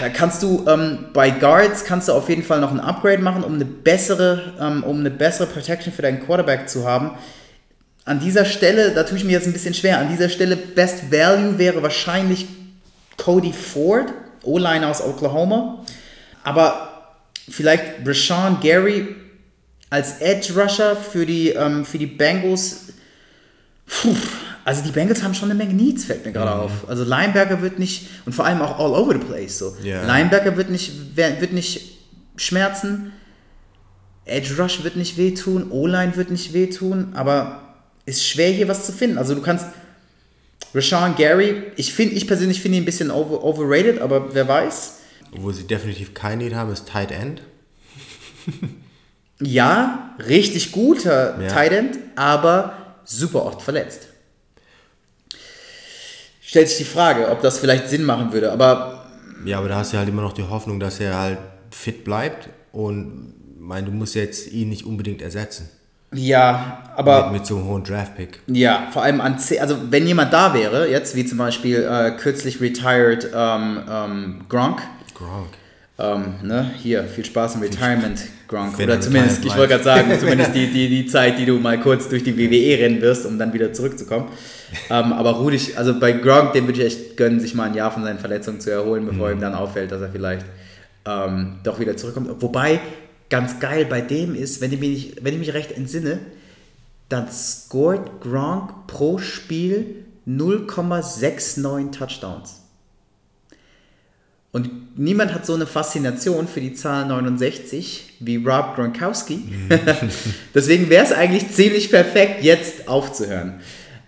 [0.00, 3.44] Da kannst du ähm, bei Guards kannst du auf jeden Fall noch ein Upgrade machen,
[3.44, 7.12] um eine bessere, ähm, um eine bessere Protection für deinen Quarterback zu haben.
[8.04, 9.98] An dieser Stelle, da tue ich mir jetzt ein bisschen schwer.
[9.98, 12.46] An dieser Stelle Best Value wäre wahrscheinlich
[13.16, 14.12] Cody Ford,
[14.42, 15.84] O-Line aus Oklahoma.
[16.42, 17.14] Aber
[17.48, 19.14] vielleicht Rashawn Gary
[19.90, 22.92] als Edge Rusher für die, ähm, für die Bengals.
[23.86, 24.16] Puh,
[24.70, 26.62] also die Bengals haben schon eine Menge Needs, fällt mir gerade mhm.
[26.62, 26.70] auf.
[26.88, 29.76] Also Linebacker wird nicht, und vor allem auch all over the place so.
[29.82, 30.06] Yeah.
[30.06, 31.98] Linebacker wird nicht, wird nicht
[32.36, 33.10] schmerzen,
[34.24, 37.62] Edge Rush wird nicht wehtun, O-Line wird nicht wehtun, aber
[38.06, 39.18] ist schwer hier was zu finden.
[39.18, 39.66] Also du kannst
[40.72, 44.98] Rashawn Gary, ich finde, ich persönlich finde ihn ein bisschen over, overrated, aber wer weiß.
[45.32, 47.42] Wo sie definitiv kein Need haben, ist Tight End.
[49.40, 51.48] ja, richtig guter ja.
[51.48, 54.09] Tight End, aber super oft verletzt
[56.50, 58.50] stellt sich die Frage, ob das vielleicht Sinn machen würde.
[58.50, 59.04] Aber
[59.44, 61.38] ja, aber da hast du halt immer noch die Hoffnung, dass er halt
[61.70, 65.70] fit bleibt und mein, du musst jetzt ihn nicht unbedingt ersetzen.
[66.12, 67.26] Ja, aber.
[67.26, 68.40] Mit, mit so einem hohen Draft-Pick.
[68.48, 69.60] Ja, vor allem an C.
[69.60, 74.82] Also, wenn jemand da wäre, jetzt wie zum Beispiel äh, kürzlich retired ähm, ähm, Gronk.
[75.14, 75.50] Gronk.
[76.00, 78.78] Ähm, ne, hier, viel Spaß im Retirement, Gronk.
[78.78, 81.58] Wenn Oder er zumindest, ich wollte gerade sagen, zumindest die, die, die Zeit, die du
[81.58, 84.28] mal kurz durch die WWE rennen wirst, um dann wieder zurückzukommen.
[84.88, 87.90] ähm, aber ruhig, also bei Gronk, dem würde ich echt gönnen, sich mal ein Jahr
[87.90, 89.34] von seinen Verletzungen zu erholen, bevor Mhm.
[89.34, 90.46] ihm dann auffällt, dass er vielleicht
[91.06, 92.30] ähm, doch wieder zurückkommt.
[92.40, 92.80] Wobei,
[93.28, 96.18] ganz geil bei dem ist, wenn ich mich, wenn ich mich recht entsinne,
[97.08, 99.96] dann scored Gronk pro Spiel
[100.26, 102.59] 0,69 Touchdowns.
[104.52, 109.42] Und niemand hat so eine Faszination für die Zahl 69 wie Rob Gronkowski.
[110.54, 113.60] Deswegen wäre es eigentlich ziemlich perfekt, jetzt aufzuhören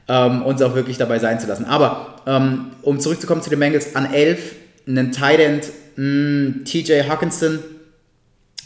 [0.09, 1.65] ähm, uns auch wirklich dabei sein zu lassen.
[1.65, 4.55] Aber ähm, um zurückzukommen zu den Bengals, an 11
[4.87, 5.67] einen Tight End,
[5.97, 7.61] mh, TJ Hawkinson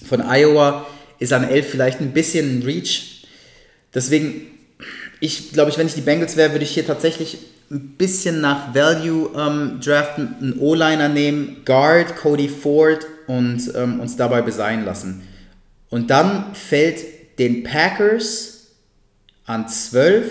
[0.04, 0.86] von Iowa
[1.18, 3.26] ist an 11 vielleicht ein bisschen ein Reach.
[3.94, 4.48] Deswegen,
[5.20, 7.38] ich glaube, ich, wenn ich die Bengals wäre, würde ich hier tatsächlich
[7.70, 14.16] ein bisschen nach Value ähm, draften, einen O-Liner nehmen, Guard, Cody Ford und ähm, uns
[14.16, 15.26] dabei beseien lassen.
[15.90, 18.68] Und dann fällt den Packers
[19.44, 20.30] an 12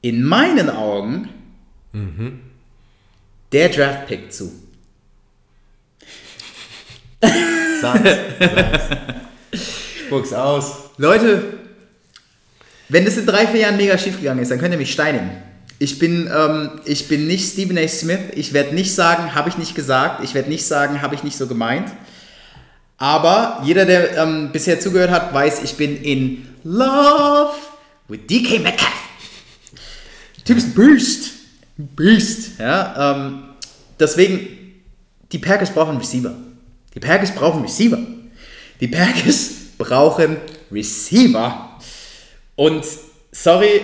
[0.00, 1.28] in meinen Augen
[3.52, 4.52] der Draft-Pick zu.
[7.80, 8.10] Sag's,
[8.40, 8.84] sag's.
[10.12, 10.90] Spuck's aus.
[10.98, 11.58] Leute,
[12.92, 15.30] wenn das in drei, vier Jahren mega schief gegangen ist, dann könnt ihr mich steinigen.
[15.78, 17.88] Ich bin, ähm, ich bin nicht Stephen A.
[17.88, 18.20] Smith.
[18.34, 20.22] Ich werde nicht sagen, habe ich nicht gesagt.
[20.22, 21.90] Ich werde nicht sagen, habe ich nicht so gemeint.
[22.98, 27.54] Aber jeder, der ähm, bisher zugehört hat, weiß, ich bin in Love
[28.08, 28.92] with DK Metcalf.
[30.44, 31.30] Typ ist ein Beast.
[31.78, 32.58] Beast.
[32.58, 33.44] Ja, ähm,
[33.98, 34.48] deswegen,
[35.32, 36.34] die Packers brauchen Receiver.
[36.94, 37.98] Die Packers brauchen Receiver.
[38.80, 40.36] Die Packers brauchen
[40.70, 41.70] Receiver.
[42.56, 42.84] Und
[43.32, 43.80] sorry,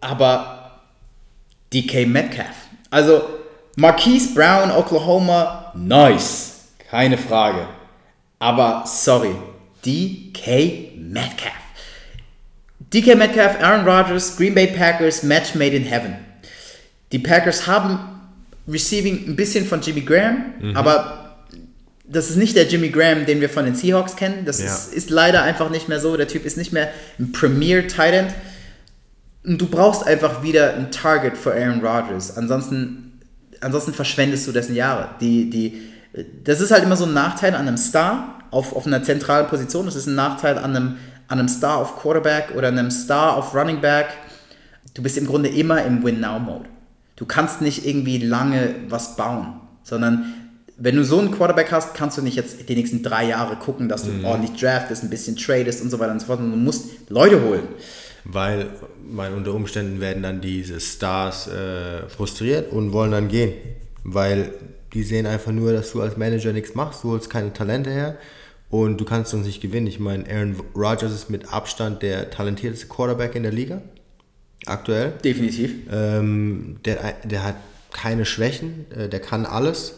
[0.00, 0.80] aber
[1.72, 2.56] DK Metcalf.
[2.90, 3.22] Also
[3.76, 6.68] Marquise Brown, Oklahoma, nice.
[6.90, 7.66] Keine Frage.
[8.38, 9.34] Aber sorry,
[9.84, 11.52] DK Metcalf.
[12.92, 16.16] DK Metcalf, Aaron Rodgers, Green Bay Packers, Match made in heaven.
[17.12, 17.98] Die Packers haben
[18.68, 21.21] Receiving ein bisschen von Jimmy Graham, aber
[22.12, 24.44] das ist nicht der Jimmy Graham, den wir von den Seahawks kennen.
[24.44, 24.66] Das Ja.
[24.66, 26.16] ist, ist leider einfach nicht mehr so.
[26.16, 26.88] Der Typ ist nicht mehr
[27.18, 28.34] ein Premier Tight End.
[29.44, 32.36] Und du brauchst einfach wieder ein Target für Aaron Rodgers.
[32.36, 33.20] Ansonsten,
[33.60, 35.10] ansonsten verschwendest du dessen Jahre.
[35.20, 35.82] Die, die,
[36.44, 39.86] das ist halt immer so ein Nachteil an einem Star auf, auf einer zentralen Position.
[39.86, 40.96] Das ist ein Nachteil an einem,
[41.28, 44.08] an einem Star auf Quarterback oder einem Star auf Running Back.
[44.94, 46.66] Du bist im Grunde immer im Win-Now-Mode.
[47.16, 50.34] Du kannst nicht irgendwie lange was bauen, sondern
[50.76, 53.88] wenn du so einen Quarterback hast, kannst du nicht jetzt die nächsten drei Jahre gucken,
[53.88, 56.40] dass du ordentlich draftest, ein bisschen tradest und so weiter und so fort.
[56.40, 57.68] Und du musst Leute holen.
[58.24, 58.70] Weil,
[59.10, 63.52] weil unter Umständen werden dann diese Stars äh, frustriert und wollen dann gehen.
[64.04, 64.52] Weil
[64.92, 68.16] die sehen einfach nur, dass du als Manager nichts machst, du holst keine Talente her
[68.68, 69.86] und du kannst uns nicht gewinnen.
[69.86, 73.82] Ich meine, Aaron Rodgers ist mit Abstand der talentierteste Quarterback in der Liga.
[74.66, 75.12] Aktuell.
[75.24, 75.72] Definitiv.
[75.90, 77.56] Ähm, der, der hat
[77.92, 79.96] keine Schwächen, äh, der kann alles.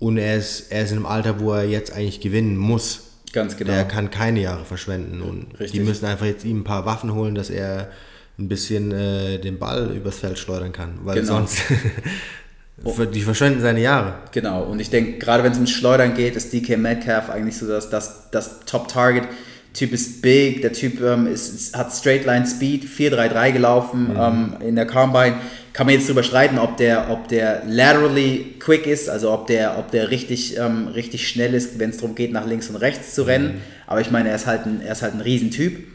[0.00, 3.02] Und er ist, er ist in einem Alter, wo er jetzt eigentlich gewinnen muss.
[3.32, 3.70] Ganz genau.
[3.72, 5.22] Der kann keine Jahre verschwenden.
[5.22, 5.72] Und Richtig.
[5.72, 7.90] die müssen einfach jetzt ihm ein paar Waffen holen, dass er
[8.38, 10.98] ein bisschen äh, den Ball übers Feld schleudern kann.
[11.04, 11.34] Weil Genau.
[11.34, 11.62] sonst.
[13.14, 14.14] die verschwenden seine Jahre.
[14.32, 17.68] Genau, und ich denke, gerade wenn es ums Schleudern geht, ist DK Metcalf eigentlich so
[17.68, 19.24] das, das, das Top-Target.
[19.72, 24.56] Typ ist big, der Typ ähm, ist, ist, hat Straight Line Speed, 4-3-3 gelaufen ähm,
[24.60, 25.36] in der Combine.
[25.72, 29.78] Kann man jetzt drüber streiten, ob der, ob der laterally quick ist, also ob der,
[29.78, 33.14] ob der richtig, ähm, richtig schnell ist, wenn es darum geht, nach links und rechts
[33.14, 33.60] zu rennen.
[33.86, 35.86] Aber ich meine, er ist halt ein, er ist halt ein Riesentyp.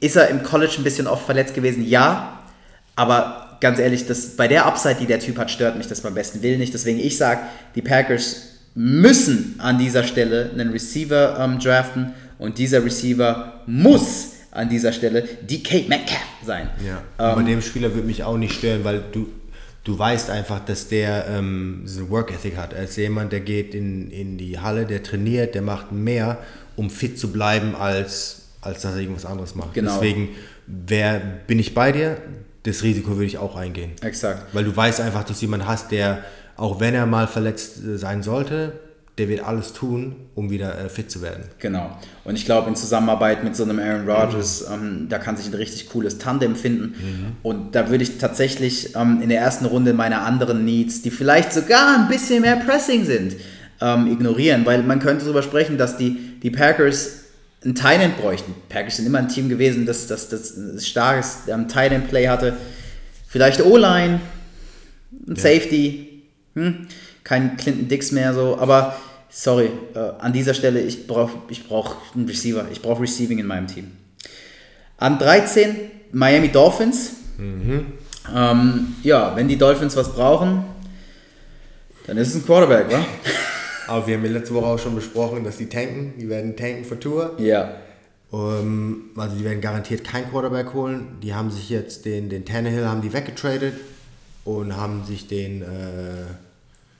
[0.00, 1.86] Ist er im College ein bisschen oft verletzt gewesen?
[1.86, 2.38] Ja.
[2.96, 6.14] Aber ganz ehrlich, das, bei der Upside, die der Typ hat, stört mich das beim
[6.14, 6.72] besten Willen nicht.
[6.72, 7.42] Deswegen ich sage,
[7.74, 14.68] die Packers müssen an dieser Stelle einen Receiver ähm, draften und dieser Receiver muss an
[14.68, 16.70] dieser Stelle DK Metcalf sein.
[16.84, 16.98] Ja.
[16.98, 19.28] Ähm, Aber dem Spieler würde mich auch nicht stören, weil du,
[19.84, 22.72] du weißt einfach, dass der ähm, so Work Ethic hat.
[22.72, 26.38] Ist jemand, der geht in, in die Halle, der trainiert, der macht mehr,
[26.76, 29.74] um fit zu bleiben, als, als dass er irgendwas anderes macht.
[29.74, 29.94] Genau.
[29.94, 30.30] Deswegen
[30.66, 32.16] wer, bin ich bei dir,
[32.62, 33.92] das Risiko würde ich auch eingehen.
[34.02, 34.54] Exakt.
[34.54, 36.24] Weil du weißt einfach, dass du jemanden hast, der,
[36.60, 38.74] auch wenn er mal verletzt äh, sein sollte,
[39.18, 41.44] der wird alles tun, um wieder äh, fit zu werden.
[41.58, 41.98] Genau.
[42.24, 45.54] Und ich glaube, in Zusammenarbeit mit so einem Aaron Rodgers, ähm, da kann sich ein
[45.54, 46.94] richtig cooles Tandem finden.
[47.42, 51.52] Und da würde ich tatsächlich ähm, in der ersten Runde meine anderen Needs, die vielleicht
[51.52, 53.36] sogar ein bisschen mehr Pressing sind,
[53.80, 54.64] ähm, ignorieren.
[54.64, 57.24] Weil man könnte darüber sprechen, dass die, die Packers
[57.62, 58.54] einen Thailand bräuchten.
[58.68, 62.56] Packers sind immer ein Team gewesen, das, das, das, das starkes ähm, Thailand-Play hatte.
[63.28, 64.20] Vielleicht O-Line,
[65.26, 65.36] ein ja.
[65.36, 66.09] Safety,
[66.54, 66.86] hm?
[67.24, 68.96] kein Clinton Dix mehr so, aber
[69.28, 73.46] sorry, äh, an dieser Stelle, ich brauche ich brauch einen Receiver, ich brauche Receiving in
[73.46, 73.92] meinem Team.
[74.96, 75.76] An 13
[76.12, 77.12] Miami Dolphins.
[77.38, 77.92] Mhm.
[78.34, 80.64] Ähm, ja, wenn die Dolphins was brauchen,
[82.06, 83.04] dann ist es ein Quarterback, wa?
[83.86, 86.14] Aber wir haben ja letzte Woche auch schon besprochen, dass die tanken.
[86.18, 87.36] Die werden tanken für Tour.
[87.38, 87.76] Ja.
[88.30, 91.18] Um, also die werden garantiert kein Quarterback holen.
[91.22, 93.74] Die haben sich jetzt den, den Tannehill haben die weggetradet
[94.44, 95.66] und haben sich den äh,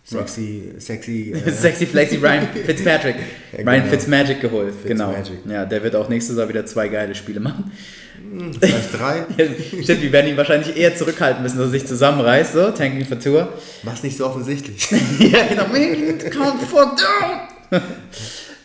[0.04, 3.16] sexy, sexy, äh, sexy flexy Ryan Fitzpatrick,
[3.52, 3.90] ja, Ryan genau.
[3.90, 4.74] Fitzmagic geholt.
[4.84, 5.12] Genau.
[5.12, 5.42] Fitzmagic.
[5.44, 5.54] Genau.
[5.54, 7.70] Ja, der wird auch nächste Saison wieder zwei geile Spiele machen.
[8.16, 9.18] Hm, vielleicht drei.
[9.36, 9.46] ja,
[9.82, 13.18] stimmt, wir werden ihn wahrscheinlich eher zurückhalten müssen, dass er sich zusammenreißt, so, Tanking for
[13.18, 13.52] Tour.
[13.82, 14.90] Was nicht so offensichtlich.
[15.18, 15.66] ja, genau.
[15.68, 17.82] Man, can't fuck down.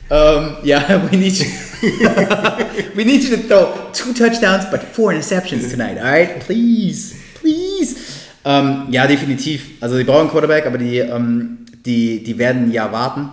[0.10, 1.46] um, yeah, we need you.
[2.96, 6.40] we need you to throw two touchdowns but four interceptions tonight, alright?
[6.40, 7.25] Please, please.
[8.46, 9.82] Um, ja, definitiv.
[9.82, 13.30] Also, die brauchen Quarterback, aber die, um, die, die werden ja warten.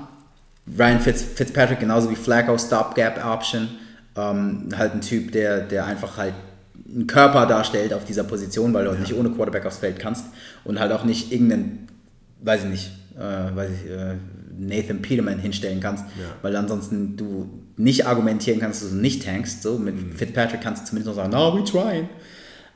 [0.78, 3.68] Ryan Fitz, Fitzpatrick genauso wie Flacco, Stopgap Option.
[4.16, 6.34] Ähm, halt ein Typ, der, der einfach halt
[6.94, 8.98] einen Körper darstellt auf dieser Position, weil du ja.
[8.98, 10.26] nicht ohne Quarterback aufs Feld kannst
[10.64, 11.88] und halt auch nicht irgendeinen,
[12.42, 14.14] weiß ich nicht, äh, weiß ich, äh,
[14.58, 16.26] Nathan Peterman hinstellen kannst, ja.
[16.42, 19.62] weil ansonsten du nicht argumentieren kannst, dass du nicht tankst.
[19.62, 20.12] So, mit mhm.
[20.12, 22.08] Fitzpatrick kannst du zumindest noch sagen, no, we trying.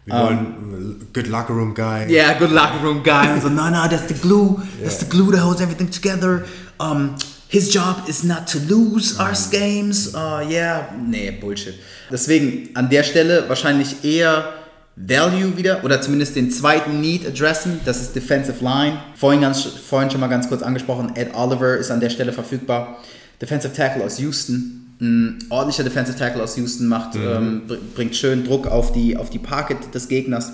[0.06, 2.06] Wir um, wollen ähm, good locker room guy.
[2.08, 3.32] Yeah, good locker room guy.
[3.32, 4.56] und so, no, no, that's the glue.
[4.80, 6.46] That's the glue that holds everything together.
[6.78, 7.16] Um,
[7.48, 10.14] his job is not to lose our games.
[10.14, 11.74] Uh, yeah, nee, Bullshit.
[12.10, 14.52] Deswegen an der Stelle wahrscheinlich eher
[14.96, 17.80] Value wieder oder zumindest den zweiten Need adressen.
[17.84, 18.98] Das ist Defensive Line.
[19.16, 21.14] Vorhin, ganz, vorhin schon mal ganz kurz angesprochen.
[21.16, 22.98] Ed Oliver ist an der Stelle verfügbar.
[23.40, 24.85] Defensive Tackle aus Houston.
[25.00, 27.22] Ein ordentlicher Defensive Tackle aus Houston macht, mhm.
[27.22, 27.62] ähm,
[27.94, 30.52] bringt schön Druck auf die, auf die Parket des Gegners.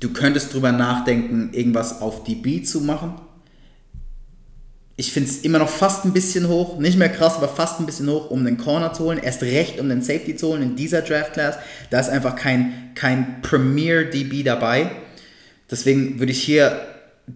[0.00, 3.14] Du könntest drüber nachdenken, irgendwas auf die B zu machen
[4.98, 7.86] ich finde es immer noch fast ein bisschen hoch, nicht mehr krass, aber fast ein
[7.86, 10.76] bisschen hoch, um den Corner zu holen, erst recht, um den Safety zu holen in
[10.76, 11.56] dieser Draft Class.
[11.90, 14.90] Da ist einfach kein, kein Premier DB dabei.
[15.70, 16.80] Deswegen würde ich hier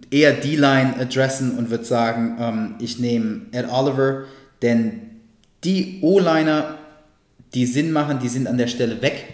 [0.09, 4.23] eher D-Line adressen und würde sagen, ähm, ich nehme Ed Oliver,
[4.63, 5.10] denn
[5.63, 6.77] die O-Liner,
[7.53, 9.25] die Sinn machen, die sind an der Stelle weg.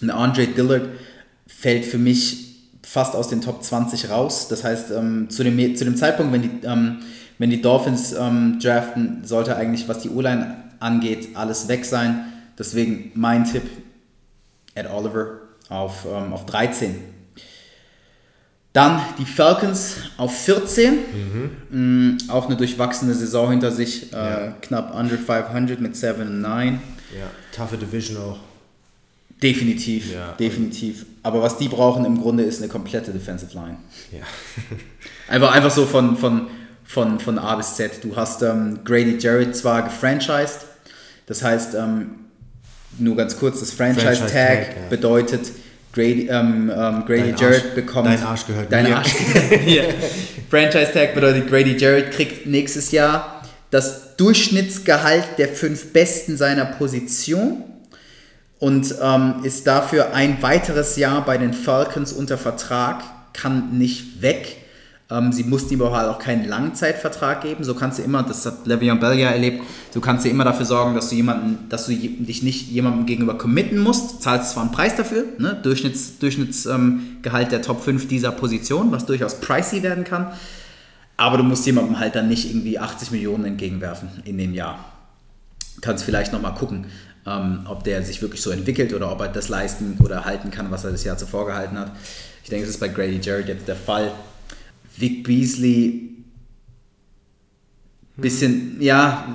[0.00, 0.88] Und Andre Dillard
[1.46, 2.44] fällt für mich
[2.82, 4.48] fast aus den Top 20 raus.
[4.48, 6.98] Das heißt, ähm, zu, dem, zu dem Zeitpunkt, wenn die, ähm,
[7.38, 12.26] wenn die Dolphins ähm, draften, sollte eigentlich, was die O-Line angeht, alles weg sein.
[12.58, 13.64] Deswegen mein Tipp,
[14.74, 17.13] Ed Oliver auf, ähm, auf 13.
[18.74, 20.94] Dann die Falcons auf 14.
[20.94, 21.50] Mhm.
[21.70, 24.12] Mhm, auch eine durchwachsene Saison hinter sich.
[24.12, 24.54] Äh, ja.
[24.60, 26.80] Knapp under 500 mit 7 und 9.
[27.16, 28.40] Ja, toughe Division auch.
[29.40, 30.32] Definitiv, ja.
[30.32, 31.06] definitiv.
[31.22, 33.76] Aber was die brauchen im Grunde ist eine komplette Defensive Line.
[34.10, 34.24] Ja.
[35.28, 36.48] einfach, einfach so von, von,
[36.84, 38.02] von, von A bis Z.
[38.02, 40.66] Du hast ähm, Grady Jarrett zwar gefranchised,
[41.26, 42.10] das heißt, ähm,
[42.98, 45.52] nur ganz kurz, das Franchise-Tag Franchise bedeutet,
[45.94, 48.08] Grady, ähm, ähm, Grady Jarrett Arsch, bekommt.
[48.08, 48.96] Dein Arsch gehört dein mir.
[48.96, 49.94] Arsch gehört
[50.50, 57.64] Franchise-Tag bedeutet, Grady Jarrett kriegt nächstes Jahr das Durchschnittsgehalt der fünf Besten seiner Position
[58.58, 64.63] und ähm, ist dafür ein weiteres Jahr bei den Falcons unter Vertrag, kann nicht weg.
[65.14, 67.62] Ähm, sie mussten ihm aber halt auch keinen Langzeitvertrag geben.
[67.62, 69.62] So kannst du immer, das hat Le'Veon Bell ja erlebt,
[69.92, 73.38] so kannst du immer dafür sorgen, dass du jemanden, dass du dich nicht jemandem gegenüber
[73.38, 74.22] committen musst.
[74.22, 75.58] Zahlst zwar einen Preis dafür, ne?
[75.62, 80.32] Durchschnitts, Durchschnittsgehalt ähm, der Top 5 dieser Position, was durchaus pricey werden kann.
[81.16, 84.84] Aber du musst jemandem halt dann nicht irgendwie 80 Millionen entgegenwerfen in dem Jahr.
[85.80, 86.86] Kannst vielleicht nochmal gucken
[87.26, 90.70] ähm, ob der sich wirklich so entwickelt oder ob er das leisten oder halten kann,
[90.70, 91.92] was er das Jahr zuvor gehalten hat.
[92.42, 94.12] Ich denke, das ist bei Grady Jarrett jetzt der Fall.
[94.96, 96.14] Vic Beasley,
[98.16, 99.26] bisschen, ja,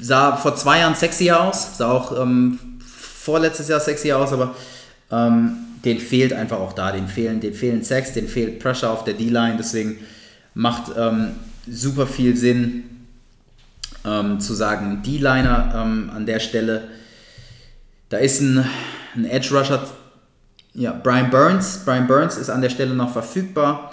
[0.00, 4.54] sah vor zwei Jahren sexy aus, sah auch ähm, vorletztes Jahr sexy aus, aber
[5.10, 9.04] ähm, den fehlt einfach auch da, den fehlen, den fehlen Sex, den fehlt Pressure auf
[9.04, 9.98] der D-Line, deswegen
[10.54, 11.32] macht ähm,
[11.68, 12.84] super viel Sinn,
[14.04, 16.88] ähm, zu sagen, D-Liner ähm, an der Stelle.
[18.08, 18.64] Da ist ein,
[19.14, 19.82] ein Edge Rusher,
[20.74, 21.82] ja, Brian Burns.
[21.84, 23.90] Brian Burns ist an der Stelle noch verfügbar.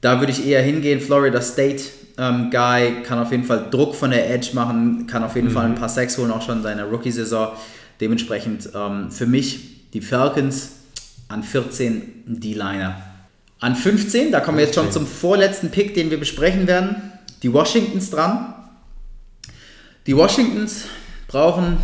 [0.00, 1.00] Da würde ich eher hingehen.
[1.00, 1.82] Florida State
[2.18, 5.52] ähm, Guy kann auf jeden Fall Druck von der Edge machen, kann auf jeden mhm.
[5.52, 7.52] Fall ein paar Sacks holen, auch schon in seiner Rookie-Saison.
[8.00, 10.72] Dementsprechend ähm, für mich die Falcons
[11.28, 12.96] an 14 D-Liner.
[13.60, 16.96] An 15, da kommen wir jetzt schon zum vorletzten Pick, den wir besprechen werden.
[17.42, 18.54] Die Washingtons dran.
[20.06, 20.86] Die Washingtons
[21.28, 21.76] brauchen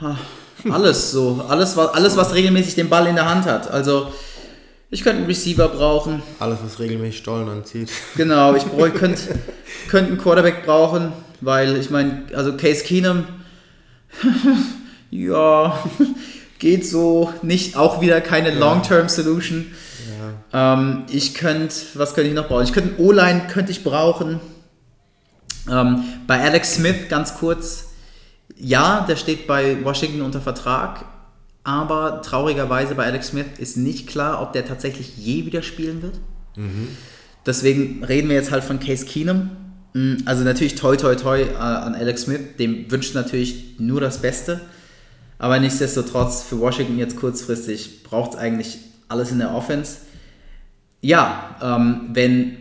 [0.70, 1.44] alles so.
[1.48, 3.70] Alles, was, alles, was regelmäßig den Ball in der Hand hat.
[3.70, 4.12] Also
[4.90, 6.22] ich könnte einen Receiver brauchen.
[6.40, 7.90] Alles, was regelmäßig Stollen anzieht.
[8.16, 8.64] Genau, ich
[8.94, 9.38] könnte,
[9.88, 13.24] könnte einen Quarterback brauchen, weil ich meine, also Case Keenum,
[15.10, 15.78] ja,
[16.58, 19.72] geht so, nicht auch wieder keine Long-Term Solution.
[20.52, 20.74] Ja.
[20.74, 22.64] Ähm, ich könnte, was könnte ich noch brauchen?
[22.64, 24.40] Ich könnte einen O-Line könnte ich brauchen.
[25.70, 27.90] Ähm, bei Alex Smith ganz kurz,
[28.56, 31.04] ja, der steht bei Washington unter Vertrag,
[31.70, 36.18] aber traurigerweise bei Alex Smith ist nicht klar, ob der tatsächlich je wieder spielen wird.
[36.56, 36.88] Mhm.
[37.46, 39.50] Deswegen reden wir jetzt halt von Case Keenum.
[39.92, 44.20] Mm, also natürlich toi toi toi äh, an Alex Smith, dem wünscht natürlich nur das
[44.20, 44.60] Beste.
[45.38, 49.98] Aber nichtsdestotrotz für Washington jetzt kurzfristig braucht es eigentlich alles in der Offense.
[51.00, 52.56] Ja, ähm, wenn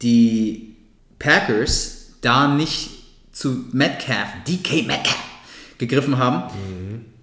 [0.00, 0.76] die
[1.18, 2.90] Packers da nicht
[3.32, 5.18] zu Metcalf, DK Metcalf,
[5.78, 7.13] gegriffen haben, mhm.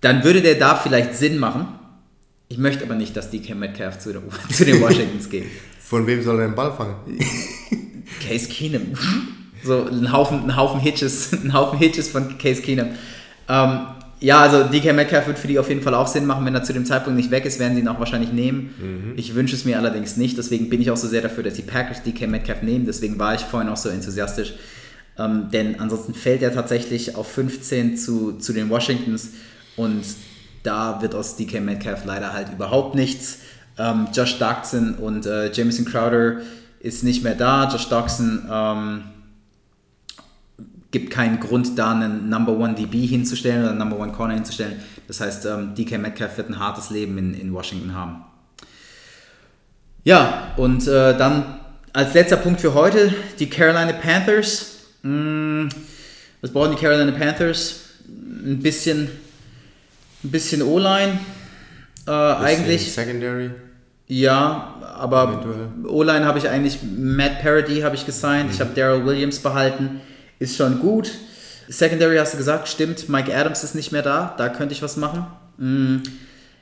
[0.00, 1.68] Dann würde der da vielleicht Sinn machen.
[2.48, 4.22] Ich möchte aber nicht, dass DK Metcalf zu, der,
[4.52, 5.46] zu den Washingtons geht.
[5.80, 6.96] Von wem soll er den Ball fangen?
[8.26, 8.92] Case Keenum.
[9.62, 12.88] So ein Haufen, ein Haufen Hitches, ein Haufen Hitches von Case Keenum.
[13.48, 13.86] Ähm,
[14.20, 16.44] ja, also DK Metcalf wird für die auf jeden Fall auch Sinn machen.
[16.46, 18.74] Wenn er zu dem Zeitpunkt nicht weg ist, werden sie ihn auch wahrscheinlich nehmen.
[18.78, 19.12] Mhm.
[19.16, 20.38] Ich wünsche es mir allerdings nicht.
[20.38, 22.86] Deswegen bin ich auch so sehr dafür, dass die Packers DK Metcalf nehmen.
[22.86, 24.54] Deswegen war ich vorhin auch so enthusiastisch.
[25.18, 29.32] Ähm, denn ansonsten fällt er tatsächlich auf 15 zu, zu den Washingtons
[29.76, 30.04] und
[30.62, 33.38] da wird aus DK Metcalf leider halt überhaupt nichts.
[33.78, 36.38] Ähm, Josh Doxson und äh, Jameson Crowder
[36.80, 37.68] ist nicht mehr da.
[37.70, 39.04] Josh Doxson ähm,
[40.90, 44.80] gibt keinen Grund, da einen Number One DB hinzustellen oder einen Number One Corner hinzustellen.
[45.06, 48.24] Das heißt, ähm, DK Metcalf wird ein hartes Leben in, in Washington haben.
[50.04, 51.60] Ja, und äh, dann
[51.92, 54.76] als letzter Punkt für heute die Carolina Panthers.
[55.02, 55.66] Mm,
[56.40, 57.80] was brauchen die Carolina Panthers?
[58.06, 59.10] Ein bisschen,
[60.26, 61.18] ein bisschen O-Line.
[62.06, 62.92] Äh, eigentlich.
[62.92, 63.50] Secondary.
[64.08, 65.44] Ja, aber
[65.88, 68.50] O-Line habe ich eigentlich, Matt Parody habe ich gesigned, mhm.
[68.52, 70.00] ich habe Daryl Williams behalten,
[70.38, 71.10] ist schon gut.
[71.68, 74.96] Secondary hast du gesagt, stimmt, Mike Adams ist nicht mehr da, da könnte ich was
[74.96, 75.26] machen.
[75.58, 75.96] Mm,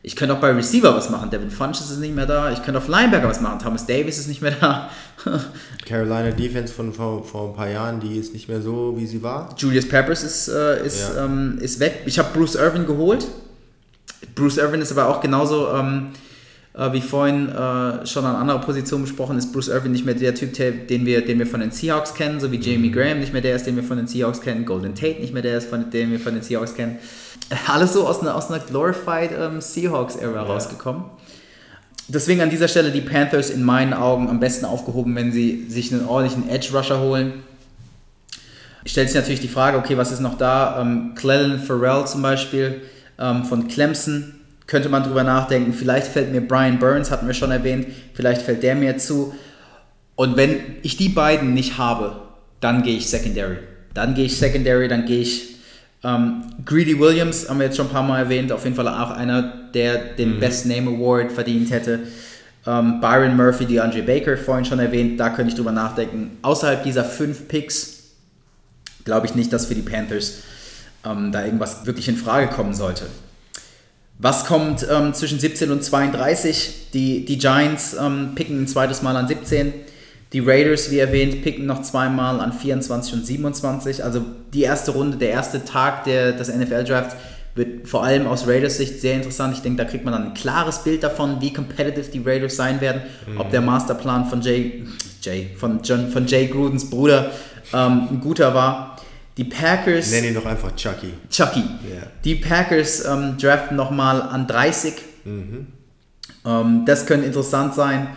[0.02, 1.30] ich könnte auch bei Receiver was machen.
[1.30, 2.52] Devin Funches ist nicht mehr da.
[2.52, 3.58] Ich könnte auf Linebacker was machen.
[3.58, 4.90] Thomas Davis ist nicht mehr da.
[5.86, 9.22] Carolina Defense von vor, vor ein paar Jahren, die ist nicht mehr so, wie sie
[9.22, 9.54] war.
[9.56, 11.24] Julius Peppers ist, äh, ist, ja.
[11.24, 12.02] ähm, ist weg.
[12.06, 13.26] Ich habe Bruce Irvin geholt.
[14.34, 16.08] Bruce Irvin ist aber auch genauso ähm,
[16.74, 20.34] äh, wie vorhin äh, schon an anderer Position besprochen, ist Bruce Irvin nicht mehr der
[20.34, 22.92] Typ, den wir, den wir von den Seahawks kennen, so wie Jamie mhm.
[22.92, 25.42] Graham nicht mehr der ist, den wir von den Seahawks kennen, Golden Tate nicht mehr
[25.42, 26.98] der ist, von, den wir von den Seahawks kennen
[27.66, 30.42] alles so aus einer, aus einer glorified ähm, Seahawks-Ära ja.
[30.42, 31.04] rausgekommen.
[32.08, 35.92] Deswegen an dieser Stelle die Panthers in meinen Augen am besten aufgehoben, wenn sie sich
[35.92, 37.42] einen ordentlichen Edge-Rusher holen.
[38.84, 40.80] Stellt sich natürlich die Frage, okay, was ist noch da?
[40.80, 42.82] Ähm, Clellan Farrell zum Beispiel
[43.18, 44.34] ähm, von Clemson,
[44.66, 45.72] könnte man drüber nachdenken.
[45.72, 49.34] Vielleicht fällt mir Brian Burns, hatten wir schon erwähnt, vielleicht fällt der mir zu.
[50.16, 52.16] Und wenn ich die beiden nicht habe,
[52.60, 53.58] dann gehe ich Secondary.
[53.92, 55.54] Dann gehe ich Secondary, dann gehe ich
[56.04, 59.10] ähm, Greedy Williams haben wir jetzt schon ein paar Mal erwähnt, auf jeden Fall auch
[59.10, 59.42] einer,
[59.72, 60.40] der den mhm.
[60.40, 62.00] Best Name Award verdient hätte.
[62.66, 66.38] Ähm, Byron Murphy, die Andre Baker vorhin schon erwähnt, da könnte ich drüber nachdenken.
[66.42, 68.02] Außerhalb dieser fünf Picks
[69.04, 70.42] glaube ich nicht, dass für die Panthers
[71.04, 73.06] ähm, da irgendwas wirklich in Frage kommen sollte.
[74.18, 76.90] Was kommt ähm, zwischen 17 und 32?
[76.92, 79.72] Die, die Giants ähm, picken ein zweites Mal an 17.
[80.32, 84.02] Die Raiders, wie erwähnt, picken noch zweimal an 24 und 27.
[84.02, 87.16] Also die erste Runde, der erste Tag der, des NFL-Drafts
[87.54, 89.54] wird vor allem aus Raiders Sicht sehr interessant.
[89.54, 92.80] Ich denke, da kriegt man dann ein klares Bild davon, wie competitive die Raiders sein
[92.80, 93.02] werden.
[93.26, 93.40] Mhm.
[93.40, 94.84] Ob der Masterplan von Jay,
[95.22, 97.30] Jay, von, John, von Jay Grudens Bruder
[97.72, 98.93] ähm, ein guter war.
[99.36, 100.10] Die Packers.
[100.10, 101.12] Nenn ihn doch einfach Chucky.
[101.28, 101.60] Chucky.
[101.60, 102.06] Yeah.
[102.24, 104.94] Die Packers ähm, draften nochmal an 30.
[105.24, 105.66] Mhm.
[106.44, 108.08] Ähm, das könnte interessant sein.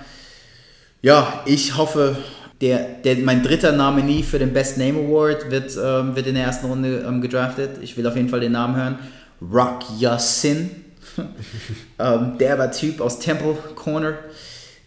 [1.01, 2.17] Ja, ich hoffe,
[2.61, 6.35] der, der, mein dritter Name nie für den Best Name Award wird, ähm, wird in
[6.35, 7.77] der ersten Runde ähm, gedraftet.
[7.81, 8.99] Ich will auf jeden Fall den Namen hören.
[9.41, 10.69] Rock Yassin.
[11.99, 14.13] ähm, derber Typ aus Temple Corner.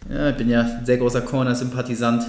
[0.09, 2.23] Ja, ich bin ja ein sehr großer Corner-Sympathisant.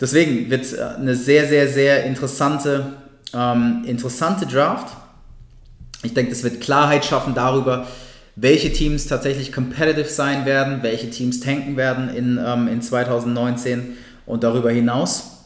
[0.00, 2.92] Deswegen wird äh, eine sehr, sehr, sehr interessante,
[3.34, 4.96] ähm, interessante Draft.
[6.02, 7.86] Ich denke, das wird Klarheit schaffen darüber,
[8.36, 14.44] welche Teams tatsächlich competitive sein werden, welche Teams tanken werden in, ähm, in 2019 und
[14.44, 15.38] darüber hinaus.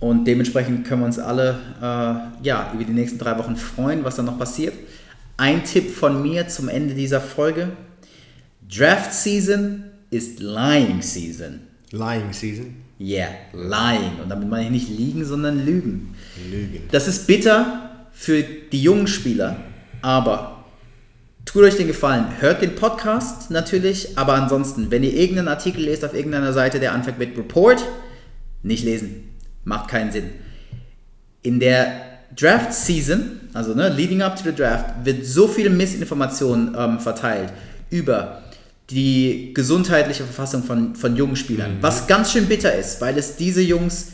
[0.00, 4.16] Und dementsprechend können wir uns alle äh, ja, über die nächsten drei Wochen freuen, was
[4.16, 4.74] dann noch passiert.
[5.36, 7.70] Ein Tipp von mir zum Ende dieser Folge.
[8.68, 11.60] Draft Season ist Lying Season.
[11.92, 12.76] Lying Season?
[12.98, 14.20] Yeah, lying.
[14.22, 16.14] Und damit meine ich nicht liegen, sondern lügen.
[16.50, 16.82] Lügen.
[16.90, 19.56] Das ist bitter für die jungen Spieler,
[20.02, 20.64] aber
[21.44, 26.04] tut euch den Gefallen, hört den Podcast natürlich, aber ansonsten, wenn ihr irgendeinen Artikel lest
[26.04, 27.82] auf irgendeiner Seite, der anfängt mit Report,
[28.62, 29.30] nicht lesen.
[29.64, 30.30] Macht keinen Sinn.
[31.42, 32.00] In der
[32.34, 37.52] Draft Season, also ne, leading up to the Draft, wird so viel Missinformation ähm, verteilt
[37.90, 38.42] über
[38.90, 41.76] die gesundheitliche Verfassung von, von jungen Spielern.
[41.76, 41.82] Mhm.
[41.82, 44.12] Was ganz schön bitter ist, weil es diese Jungs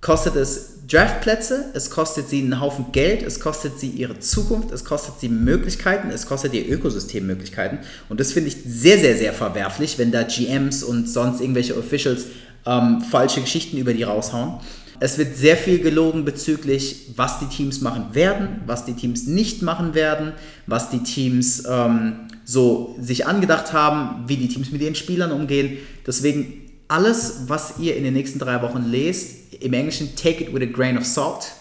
[0.00, 4.86] kostet es Draftplätze, es kostet sie einen Haufen Geld, es kostet sie ihre Zukunft, es
[4.86, 7.78] kostet sie Möglichkeiten, es kostet ihr Ökosystem Möglichkeiten.
[8.08, 12.24] Und das finde ich sehr, sehr, sehr verwerflich, wenn da GMs und sonst irgendwelche Officials
[12.64, 14.60] ähm, falsche Geschichten über die raushauen.
[15.00, 19.62] Es wird sehr viel gelogen bezüglich, was die Teams machen werden, was die Teams nicht
[19.62, 20.32] machen werden,
[20.66, 25.76] was die Teams ähm, so sich angedacht haben, wie die Teams mit ihren Spielern umgehen.
[26.06, 30.62] Deswegen alles, was ihr in den nächsten drei Wochen lest, im Englischen take it with
[30.62, 31.52] a grain of salt.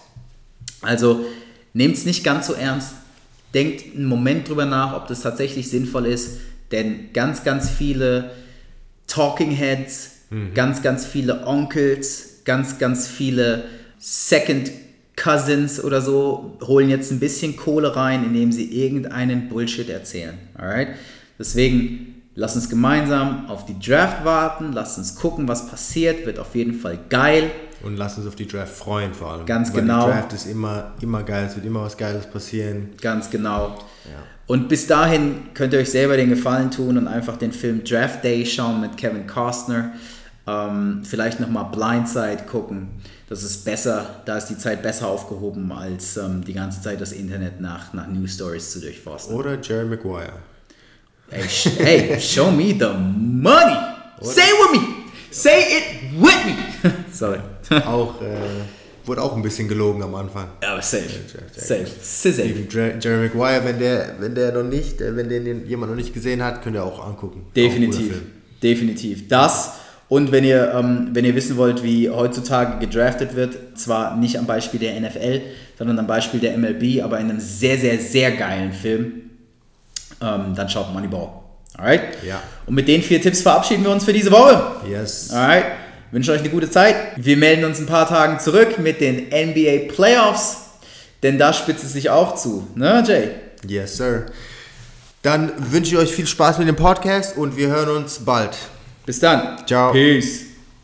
[0.82, 1.26] Also
[1.74, 2.94] nehmt es nicht ganz so ernst,
[3.54, 6.40] denkt einen Moment drüber nach, ob das tatsächlich sinnvoll ist,
[6.72, 8.32] denn ganz, ganz viele
[9.08, 10.54] Talking Heads, mhm.
[10.54, 13.66] ganz, ganz viele Onkels, ganz, ganz viele
[14.00, 14.72] Second
[15.16, 20.38] Cousins oder so holen jetzt ein bisschen Kohle rein, indem sie irgendeinen Bullshit erzählen.
[20.56, 20.90] Alright?
[21.40, 26.56] Deswegen lass uns gemeinsam auf die Draft warten, lass uns gucken, was passiert, wird auf
[26.56, 27.52] jeden Fall geil.
[27.84, 29.46] Und lass uns auf die Draft freuen vor allem.
[29.46, 30.06] Ganz Weil genau.
[30.06, 32.90] Die Draft ist immer, immer geil, es wird immer was Geiles passieren.
[33.02, 33.78] Ganz genau.
[34.06, 34.24] Ja.
[34.48, 38.24] Und bis dahin könnt ihr euch selber den Gefallen tun und einfach den Film Draft
[38.24, 39.94] Day schauen mit Kevin Costner.
[40.48, 42.88] Ähm, vielleicht nochmal Blindside gucken.
[43.28, 47.12] Das ist besser, da ist die Zeit besser aufgehoben, als ähm, die ganze Zeit das
[47.12, 49.36] Internet nach, nach News Stories zu durchforsten.
[49.36, 50.32] Oder Jerry Maguire.
[51.30, 51.44] Hey,
[51.80, 53.76] hey show me the money!
[54.22, 55.07] Oder Say it with me!
[55.32, 56.94] Say it with me!
[57.12, 57.40] Sorry.
[57.86, 58.38] Auch, äh,
[59.06, 60.48] wurde auch ein bisschen gelogen am Anfang.
[60.66, 61.04] Aber safe.
[61.56, 61.86] safe.
[62.02, 62.68] safe.
[63.00, 66.44] Jerry Maguire, wenn der, wenn der noch nicht, äh, wenn den jemand noch nicht gesehen
[66.44, 67.48] hat, könnt ihr auch angucken.
[67.56, 68.16] Definitiv.
[68.16, 69.28] Auch Definitiv.
[69.28, 69.74] Das
[70.10, 74.46] und wenn ihr, ähm, wenn ihr wissen wollt, wie heutzutage gedraftet wird, zwar nicht am
[74.46, 75.42] Beispiel der NFL,
[75.78, 79.24] sondern am Beispiel der MLB, aber in einem sehr, sehr, sehr geilen Film,
[80.22, 81.30] ähm, dann schaut Moneyball.
[81.78, 82.02] Alright?
[82.26, 82.42] Ja.
[82.66, 84.78] Und mit den vier Tipps verabschieden wir uns für diese Woche.
[84.90, 85.32] Yes.
[85.32, 85.66] Alright?
[86.12, 86.96] Wünsche euch eine gute Zeit.
[87.18, 90.58] Wir melden uns ein paar Tagen zurück mit den NBA Playoffs,
[91.22, 92.68] denn da spitzt es sich auch zu.
[92.76, 93.30] Ne, Jay?
[93.68, 94.26] Yes, sir.
[95.22, 98.58] Dann wünsche ich euch viel Spaß mit dem Podcast und wir hören uns bald.
[99.06, 99.58] Bis dann.
[99.66, 99.92] Ciao.
[99.92, 100.47] Peace.